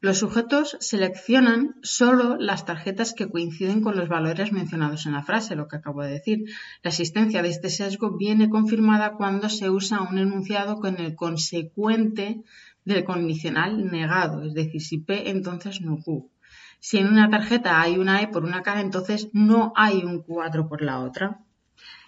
[0.00, 5.56] Los sujetos seleccionan solo las tarjetas que coinciden con los valores mencionados en la frase,
[5.56, 6.44] lo que acabo de decir.
[6.82, 12.42] La existencia de este sesgo viene confirmada cuando se usa un enunciado con el consecuente
[12.84, 16.30] del condicional negado, es decir, si P entonces no Q.
[16.78, 20.68] Si en una tarjeta hay una E por una cara, entonces no hay un 4
[20.68, 21.40] por la otra.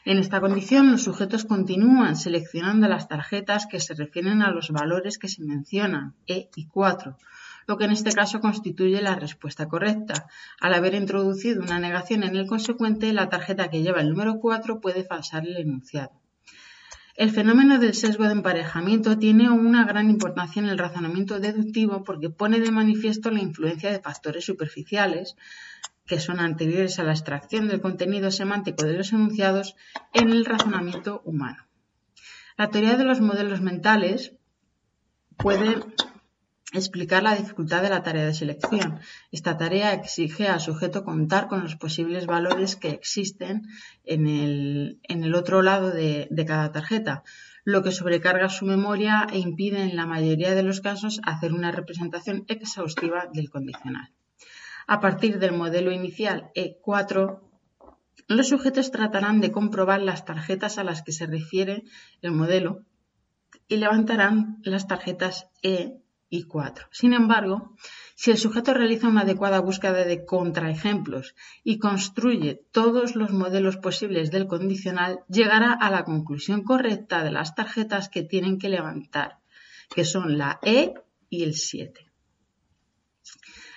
[0.04, 5.18] En esta condición, los sujetos continúan seleccionando las tarjetas que se refieren a los valores
[5.18, 7.18] que se mencionan, E y 4,
[7.66, 10.26] lo que en este caso constituye la respuesta correcta.
[10.60, 14.80] Al haber introducido una negación en el consecuente, la tarjeta que lleva el número 4
[14.80, 16.12] puede falsar el enunciado.
[17.18, 22.30] El fenómeno del sesgo de emparejamiento tiene una gran importancia en el razonamiento deductivo porque
[22.30, 25.34] pone de manifiesto la influencia de factores superficiales
[26.06, 29.74] que son anteriores a la extracción del contenido semántico de los enunciados
[30.12, 31.66] en el razonamiento humano.
[32.56, 34.34] La teoría de los modelos mentales
[35.36, 35.74] puede
[36.72, 39.00] explicar la dificultad de la tarea de selección.
[39.32, 43.62] Esta tarea exige al sujeto contar con los posibles valores que existen
[44.04, 47.22] en el, otro lado de, de, cada tarjeta,
[47.64, 51.72] lo que sobrecarga su memoria e impide en la mayoría de los casos hacer una
[51.72, 54.12] representación exhaustiva del condicional.
[54.86, 57.40] A partir del modelo inicial E4,
[58.26, 61.84] los sujetos tratarán de comprobar las tarjetas a las que se refiere
[62.20, 62.84] el modelo
[63.68, 66.86] y levantarán las tarjetas E y 4.
[66.90, 67.74] Sin embargo,
[68.14, 74.30] si el sujeto realiza una adecuada búsqueda de contraejemplos y construye todos los modelos posibles
[74.30, 79.38] del condicional, llegará a la conclusión correcta de las tarjetas que tienen que levantar,
[79.94, 80.94] que son la E
[81.30, 82.08] y el 7.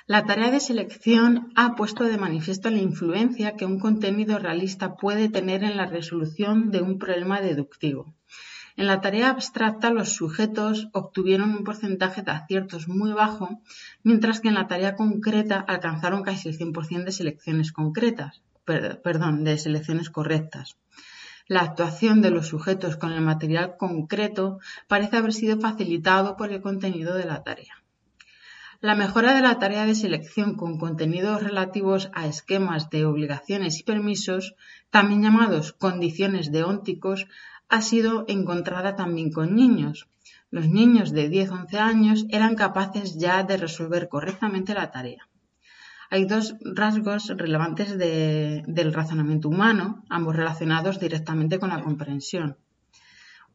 [0.07, 5.29] La tarea de selección ha puesto de manifiesto la influencia que un contenido realista puede
[5.29, 8.13] tener en la resolución de un problema deductivo.
[8.81, 13.61] En la tarea abstracta los sujetos obtuvieron un porcentaje de aciertos muy bajo,
[14.01, 17.73] mientras que en la tarea concreta alcanzaron casi el 100% de selecciones
[19.43, 20.77] de selecciones correctas.
[21.45, 24.57] La actuación de los sujetos con el material concreto
[24.87, 27.83] parece haber sido facilitado por el contenido de la tarea.
[28.79, 33.83] La mejora de la tarea de selección con contenidos relativos a esquemas de obligaciones y
[33.83, 34.55] permisos,
[34.89, 37.27] también llamados condiciones deónticos,
[37.71, 40.09] ha sido encontrada también con niños.
[40.49, 45.29] Los niños de 10-11 años eran capaces ya de resolver correctamente la tarea.
[46.09, 52.57] Hay dos rasgos relevantes del razonamiento humano, ambos relacionados directamente con la comprensión.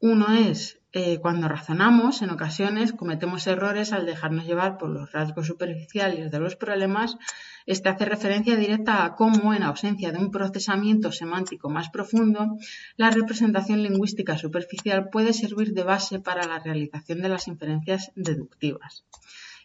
[0.00, 5.46] Uno es eh, cuando razonamos, en ocasiones cometemos errores al dejarnos llevar por los rasgos
[5.46, 7.16] superficiales de los problemas.
[7.66, 12.56] Este hace referencia directa a cómo, en ausencia de un procesamiento semántico más profundo,
[12.96, 19.04] la representación lingüística superficial puede servir de base para la realización de las inferencias deductivas.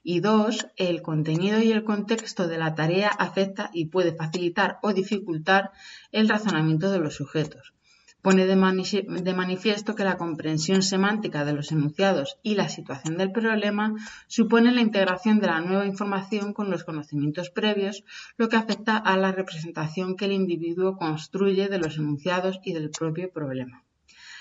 [0.04, 4.94] Y dos, el contenido y el contexto de la tarea afecta y puede facilitar o
[4.94, 5.72] dificultar
[6.12, 7.74] el razonamiento de los sujetos
[8.22, 13.96] pone de, manifiesto que la comprensión semántica de los enunciados y la situación del problema
[14.28, 18.04] supone la integración de la nueva información con los conocimientos previos,
[18.38, 22.92] lo que afecta a la representación que el individuo construye de los enunciados y del
[22.92, 23.84] propio problema.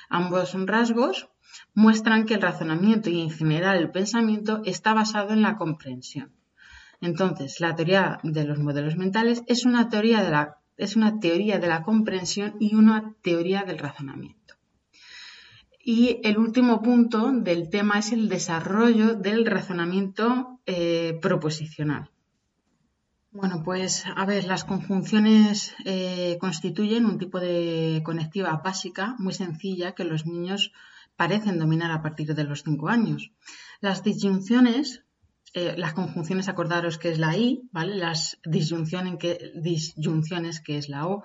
[0.08, 1.28] Ambos rasgos
[1.74, 6.32] muestran que el razonamiento y en general el pensamiento está basado en la comprensión.
[7.00, 11.58] Entonces, la teoría de los modelos mentales es una teoría de la es una teoría
[11.58, 14.54] de la comprensión y una teoría del razonamiento.
[15.82, 22.10] Y el último punto del tema es el desarrollo del razonamiento eh, proposicional.
[23.32, 29.94] Bueno, pues a ver, las conjunciones eh, constituyen un tipo de conectiva básica muy sencilla
[29.94, 30.72] que los niños
[31.16, 33.30] parecen dominar a partir de los cinco años.
[33.80, 35.04] Las disyunciones
[35.52, 37.96] eh, las conjunciones, acordaros que es la I, ¿vale?
[37.96, 41.24] Las disyunciones que, disyunciones, que es la O,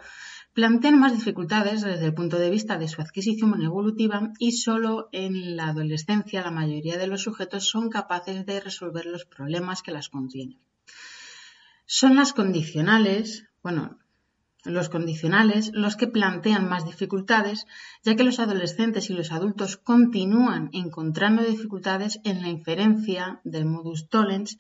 [0.54, 5.56] plantean más dificultades desde el punto de vista de su adquisición evolutiva y solo en
[5.56, 10.10] la adolescencia la mayoría de los sujetos son capaces de resolver los problemas que las
[10.10, 10.60] contienen.
[11.86, 14.00] Son las condicionales, bueno,
[14.66, 17.66] los condicionales los que plantean más dificultades,
[18.04, 24.10] ya que los adolescentes y los adultos continúan encontrando dificultades en la inferencia del modus
[24.10, 24.58] tollens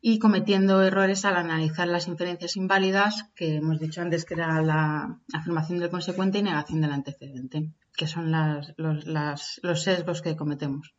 [0.00, 5.18] y cometiendo errores al analizar las inferencias inválidas, que hemos dicho antes que era la
[5.32, 10.94] afirmación del consecuente y negación del antecedente, que son los, sesgos que cometemos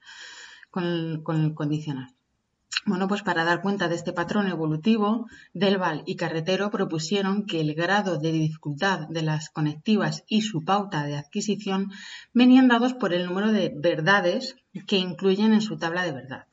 [0.70, 2.17] con el condicional.
[2.86, 7.74] Bueno, pues para dar cuenta de este patrón evolutivo, Delval y Carretero propusieron que el
[7.74, 11.92] grado de dificultad de las conectivas y su pauta de adquisición
[12.34, 14.56] venían dados por el número de verdades
[14.88, 16.46] que incluyen en su tabla de verdad.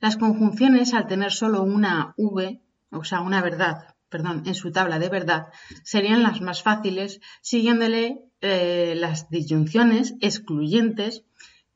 [0.00, 2.60] Las conjunciones, al tener solo una V,
[2.90, 5.46] o sea, una verdad, perdón, en su tabla de verdad,
[5.84, 11.22] serían las más fáciles, siguiéndole eh, las disyunciones excluyentes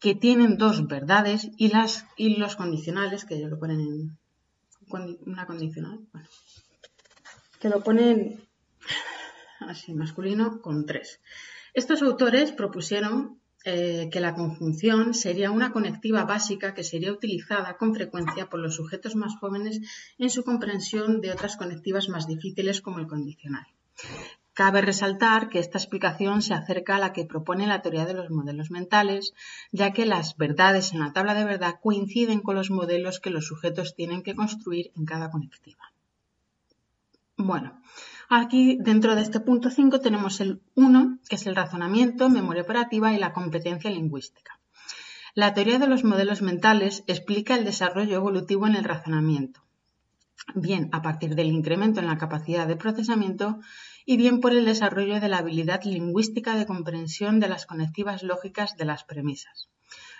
[0.06, 4.18] que tienen dos verdades y, las, y los condicionales, que ellos lo ponen en
[5.26, 5.98] una condicional,
[7.58, 8.40] que lo ponen
[9.58, 11.18] así masculino con tres.
[11.74, 17.92] Estos autores propusieron eh, que la conjunción sería una conectiva básica que sería utilizada con
[17.92, 19.80] frecuencia por los sujetos más jóvenes
[20.18, 23.66] en su comprensión de otras conectivas más difíciles como el condicional.
[24.56, 28.30] Cabe resaltar que esta explicación se acerca a la que propone la teoría de los
[28.30, 29.34] modelos mentales,
[29.70, 33.46] ya que las verdades en la tabla de verdad coinciden con los modelos que los
[33.46, 35.92] sujetos tienen que construir en cada conectiva.
[37.36, 37.78] Bueno,
[38.30, 43.12] aquí dentro de este punto 5 tenemos el 1, que es el razonamiento, memoria operativa
[43.12, 44.58] y la competencia lingüística.
[45.34, 49.60] La teoría de los modelos mentales explica el desarrollo evolutivo en el razonamiento,
[50.54, 53.60] bien a partir del incremento en la capacidad de procesamiento
[54.06, 58.76] y bien por el desarrollo de la habilidad lingüística de comprensión de las conectivas lógicas
[58.76, 59.68] de las premisas.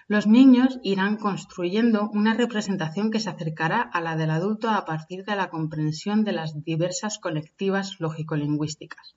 [0.09, 5.25] Los niños irán construyendo una representación que se acercará a la del adulto a partir
[5.25, 9.17] de la comprensión de las diversas conectivas lógico-lingüísticas.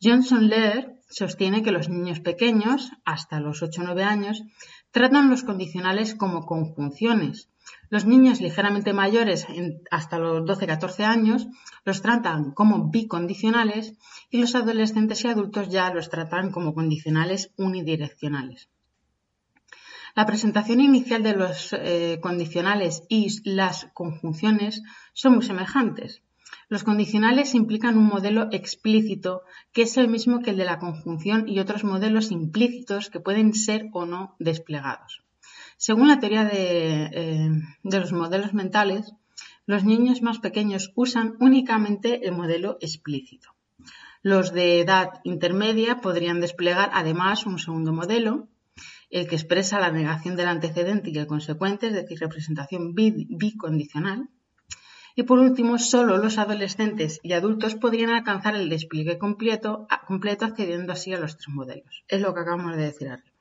[0.00, 4.42] Johnson Lehr sostiene que los niños pequeños, hasta los 8 o 9 años,
[4.90, 7.48] tratan los condicionales como conjunciones,
[7.90, 9.46] los niños ligeramente mayores,
[9.90, 11.46] hasta los 12-14 años,
[11.84, 13.94] los tratan como bicondicionales
[14.30, 18.68] y los adolescentes y adultos ya los tratan como condicionales unidireccionales.
[20.14, 24.82] La presentación inicial de los eh, condicionales y las conjunciones
[25.12, 26.22] son muy semejantes.
[26.68, 29.42] Los condicionales implican un modelo explícito
[29.72, 33.54] que es el mismo que el de la conjunción y otros modelos implícitos que pueden
[33.54, 35.22] ser o no desplegados.
[35.76, 37.50] Según la teoría eh,
[37.82, 39.12] de, los modelos mentales,
[39.64, 43.50] los niños más pequeños usan únicamente el modelo explícito.
[44.22, 48.48] Los de edad intermedia podrían desplegar además un segundo modelo,
[49.10, 54.28] el que expresa la negación del antecedente y el consecuente, es decir, representación bicondicional.
[55.18, 61.12] Y por último, solo los adolescentes y adultos podrían alcanzar el despliegue completo, accediendo así
[61.12, 62.04] a los tres modelos.
[62.06, 63.36] Es lo que acabamos de decir arriba.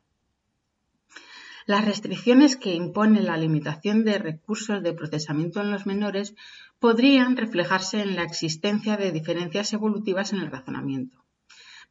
[1.67, 6.34] Las restricciones que impone la limitación de recursos de procesamiento en los menores
[6.80, 11.23] podrían reflejarse en la existencia de diferencias evolutivas en el razonamiento.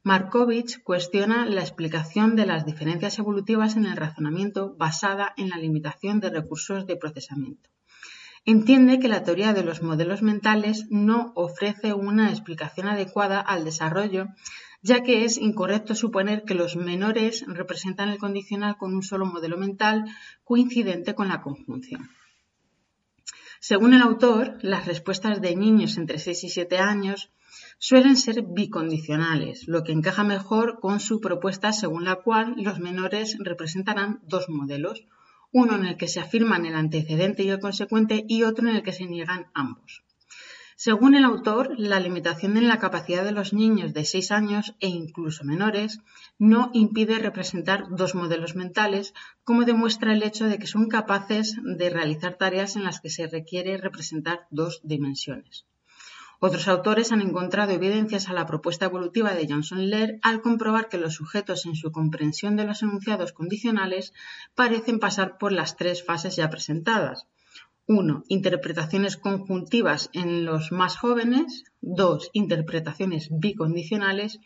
[0.03, 6.19] Markovich cuestiona la explicación de las diferencias evolutivas en el razonamiento basada en la limitación
[6.19, 7.71] de recursos de procesamiento.
[8.47, 14.29] Entiende que la teoría de los modelos mentales no ofrece una explicación adecuada al desarrollo
[14.83, 19.57] ya que es incorrecto suponer que los menores representan el condicional con un solo modelo
[19.57, 20.05] mental
[20.45, 22.09] coincidente con la conjunción.
[23.59, 27.31] Según el autor, las respuestas de niños entre 6 y 7 años
[27.79, 33.37] suelen ser bicondicionales, lo que encaja mejor con su propuesta según la cual los menores
[33.41, 35.05] representarán dos modelos,
[35.53, 38.83] uno en el que se afirman el antecedente y el consecuente y otro en el
[38.83, 40.03] que se niegan ambos.
[40.79, 44.89] Según el autor, la limitación en la capacidad de los niños de 6 años e
[44.89, 46.01] incluso menores
[46.39, 51.89] no impide representar dos modelos mentales, como demuestra el hecho de que son capaces de
[51.89, 55.65] realizar tareas en las que se requiere representar dos dimensiones.
[56.41, 60.99] Otros autores han encontrado evidencias a la propuesta evolutiva de Johnson Lair al comprobar que
[60.99, 64.13] los sujetos en su comprensión de los enunciados condicionales
[64.55, 67.27] parecen pasar por las tres fases ya presentadas,
[67.89, 68.25] 1.
[68.27, 71.63] Interpretaciones conjuntivas en los más jóvenes.
[71.83, 72.31] 2.
[72.33, 74.41] Interpretaciones bicondicionales.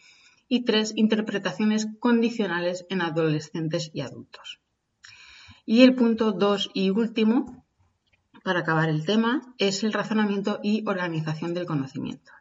[0.46, 0.92] Y 3.
[0.96, 4.60] Interpretaciones condicionales en adolescentes y adultos.
[5.64, 7.59] Y el punto 2 y último,
[8.42, 12.32] para acabar el tema, es el razonamiento y organización del conocimiento.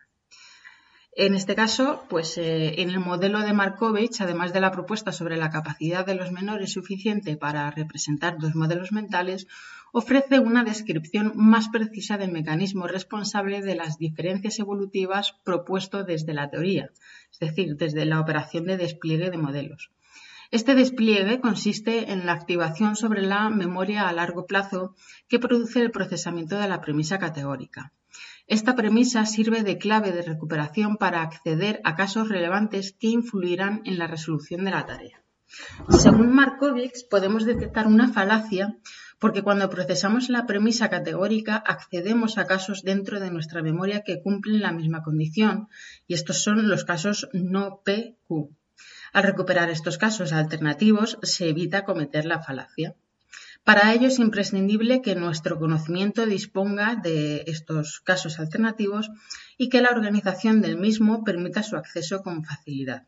[1.13, 5.35] En este caso, pues eh, en el modelo de Markovich, además de la propuesta sobre
[5.35, 9.47] la capacidad de los menores suficiente para representar dos modelos mentales,
[9.91, 16.49] ofrece una descripción más precisa del mecanismo responsable de las diferencias evolutivas propuesto desde la
[16.49, 16.91] teoría,
[17.31, 19.91] es decir, desde la operación de despliegue de modelos.
[20.51, 24.95] Este despliegue consiste en la activación sobre la memoria a largo plazo
[25.27, 27.93] que produce el procesamiento de la premisa categórica.
[28.47, 33.99] Esta premisa sirve de clave de recuperación para acceder a casos relevantes que influirán en
[33.99, 35.23] la resolución de la tarea.
[35.89, 38.75] Según Markovich, podemos detectar una falacia
[39.19, 44.61] porque cuando procesamos la premisa categórica accedemos a casos dentro de nuestra memoria que cumplen
[44.61, 45.67] la misma condición
[46.07, 48.49] y estos son los casos no PQ.
[49.13, 52.95] Al recuperar estos casos alternativos se evita cometer la falacia.
[53.63, 59.11] Para ello es imprescindible que nuestro conocimiento disponga de estos casos alternativos
[59.57, 63.03] y que la organización del mismo permita su acceso con facilidad.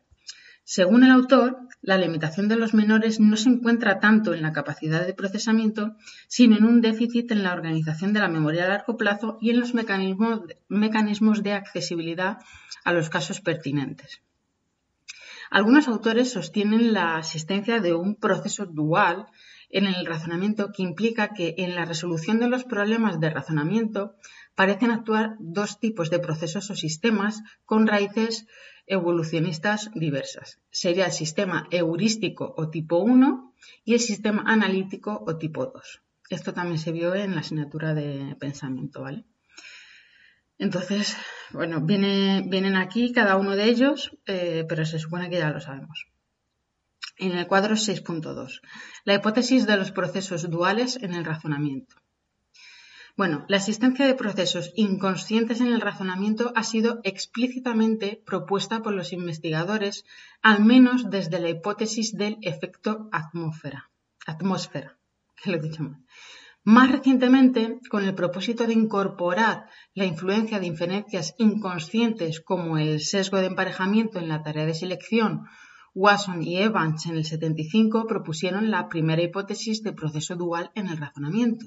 [0.64, 5.04] Según el autor, la limitación de los menores no se encuentra tanto en la capacidad
[5.04, 5.96] de procesamiento,
[6.28, 9.58] sino en un déficit en la organización de la memoria a largo plazo y en
[9.58, 12.38] los mecanismos, de accesibilidad
[12.84, 14.22] a los casos pertinentes.
[15.52, 19.26] Algunos autores sostienen la existencia de un proceso dual
[19.68, 24.14] en el razonamiento que implica que en la resolución de los problemas de razonamiento
[24.54, 28.46] parecen actuar dos tipos de procesos o sistemas con raíces
[28.86, 30.58] evolucionistas diversas.
[30.70, 33.52] Sería el sistema heurístico o tipo 1
[33.84, 36.02] y el sistema analítico o tipo 2.
[36.30, 39.26] Esto también se vio en la asignatura de pensamiento, ¿vale?
[40.62, 41.16] Entonces,
[41.50, 46.06] bueno, vienen aquí cada uno de ellos, eh, pero se supone que ya lo sabemos.
[47.16, 48.60] En el cuadro 6.2,
[49.04, 51.96] la hipótesis de los procesos duales en el razonamiento.
[53.16, 59.12] Bueno, la existencia de procesos inconscientes en el razonamiento ha sido explícitamente propuesta por los
[59.12, 60.04] investigadores,
[60.42, 63.90] al menos desde la hipótesis del efecto atmósfera.
[64.26, 64.96] atmósfera
[65.42, 66.04] que lo he dicho mal.
[66.64, 73.38] Más recientemente, con el propósito de incorporar la influencia de inferencias inconscientes como el sesgo
[73.38, 75.46] de emparejamiento en la tarea de selección,
[75.92, 80.98] Watson y Evans en el 75 propusieron la primera hipótesis de proceso dual en el
[80.98, 81.66] razonamiento.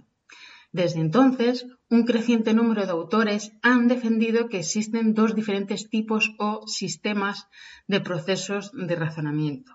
[0.72, 6.68] Desde entonces, un creciente número de autores han defendido que existen dos diferentes tipos o
[6.68, 7.48] sistemas
[7.88, 9.74] de procesos de razonamiento.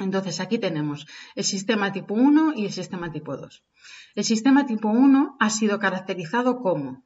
[0.00, 3.64] Entonces, aquí tenemos el sistema tipo 1 y el sistema tipo 2.
[4.16, 7.04] El sistema tipo 1 ha sido caracterizado como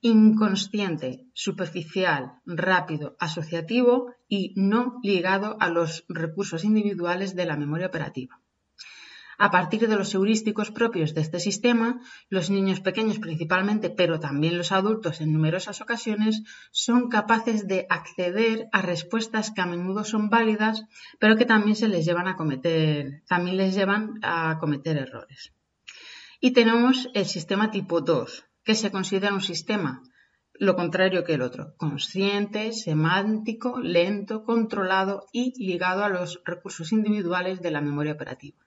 [0.00, 8.40] inconsciente, superficial, rápido, asociativo y no ligado a los recursos individuales de la memoria operativa.
[9.38, 12.00] A partir de los heurísticos propios de este sistema,
[12.30, 18.68] los niños pequeños principalmente, pero también los adultos en numerosas ocasiones, son capaces de acceder
[18.72, 20.84] a respuestas que a menudo son válidas,
[21.18, 25.52] pero que también se les llevan a cometer, también les llevan a cometer errores.
[26.40, 30.02] Y tenemos el sistema tipo 2, que se considera un sistema
[30.58, 37.60] lo contrario que el otro, consciente, semántico, lento, controlado y ligado a los recursos individuales
[37.60, 38.65] de la memoria operativa.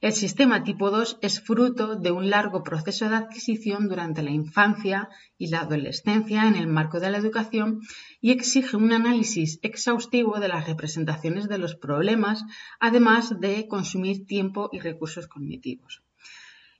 [0.00, 5.08] El sistema tipo 2 es fruto de un largo proceso de adquisición durante la infancia
[5.38, 7.80] y la adolescencia en el marco de la educación
[8.20, 12.44] y exige un análisis exhaustivo de las representaciones de los problemas,
[12.78, 16.02] además de consumir tiempo y recursos cognitivos.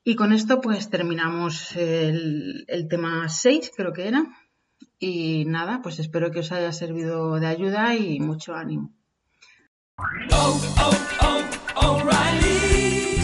[0.04, 4.24] Y con esto pues terminamos el, tema 6, creo que era.
[4.98, 8.94] Y nada, pues espero que os haya servido de ayuda y mucho ánimo.
[10.30, 10.94] Oh, oh,
[11.74, 12.85] oh,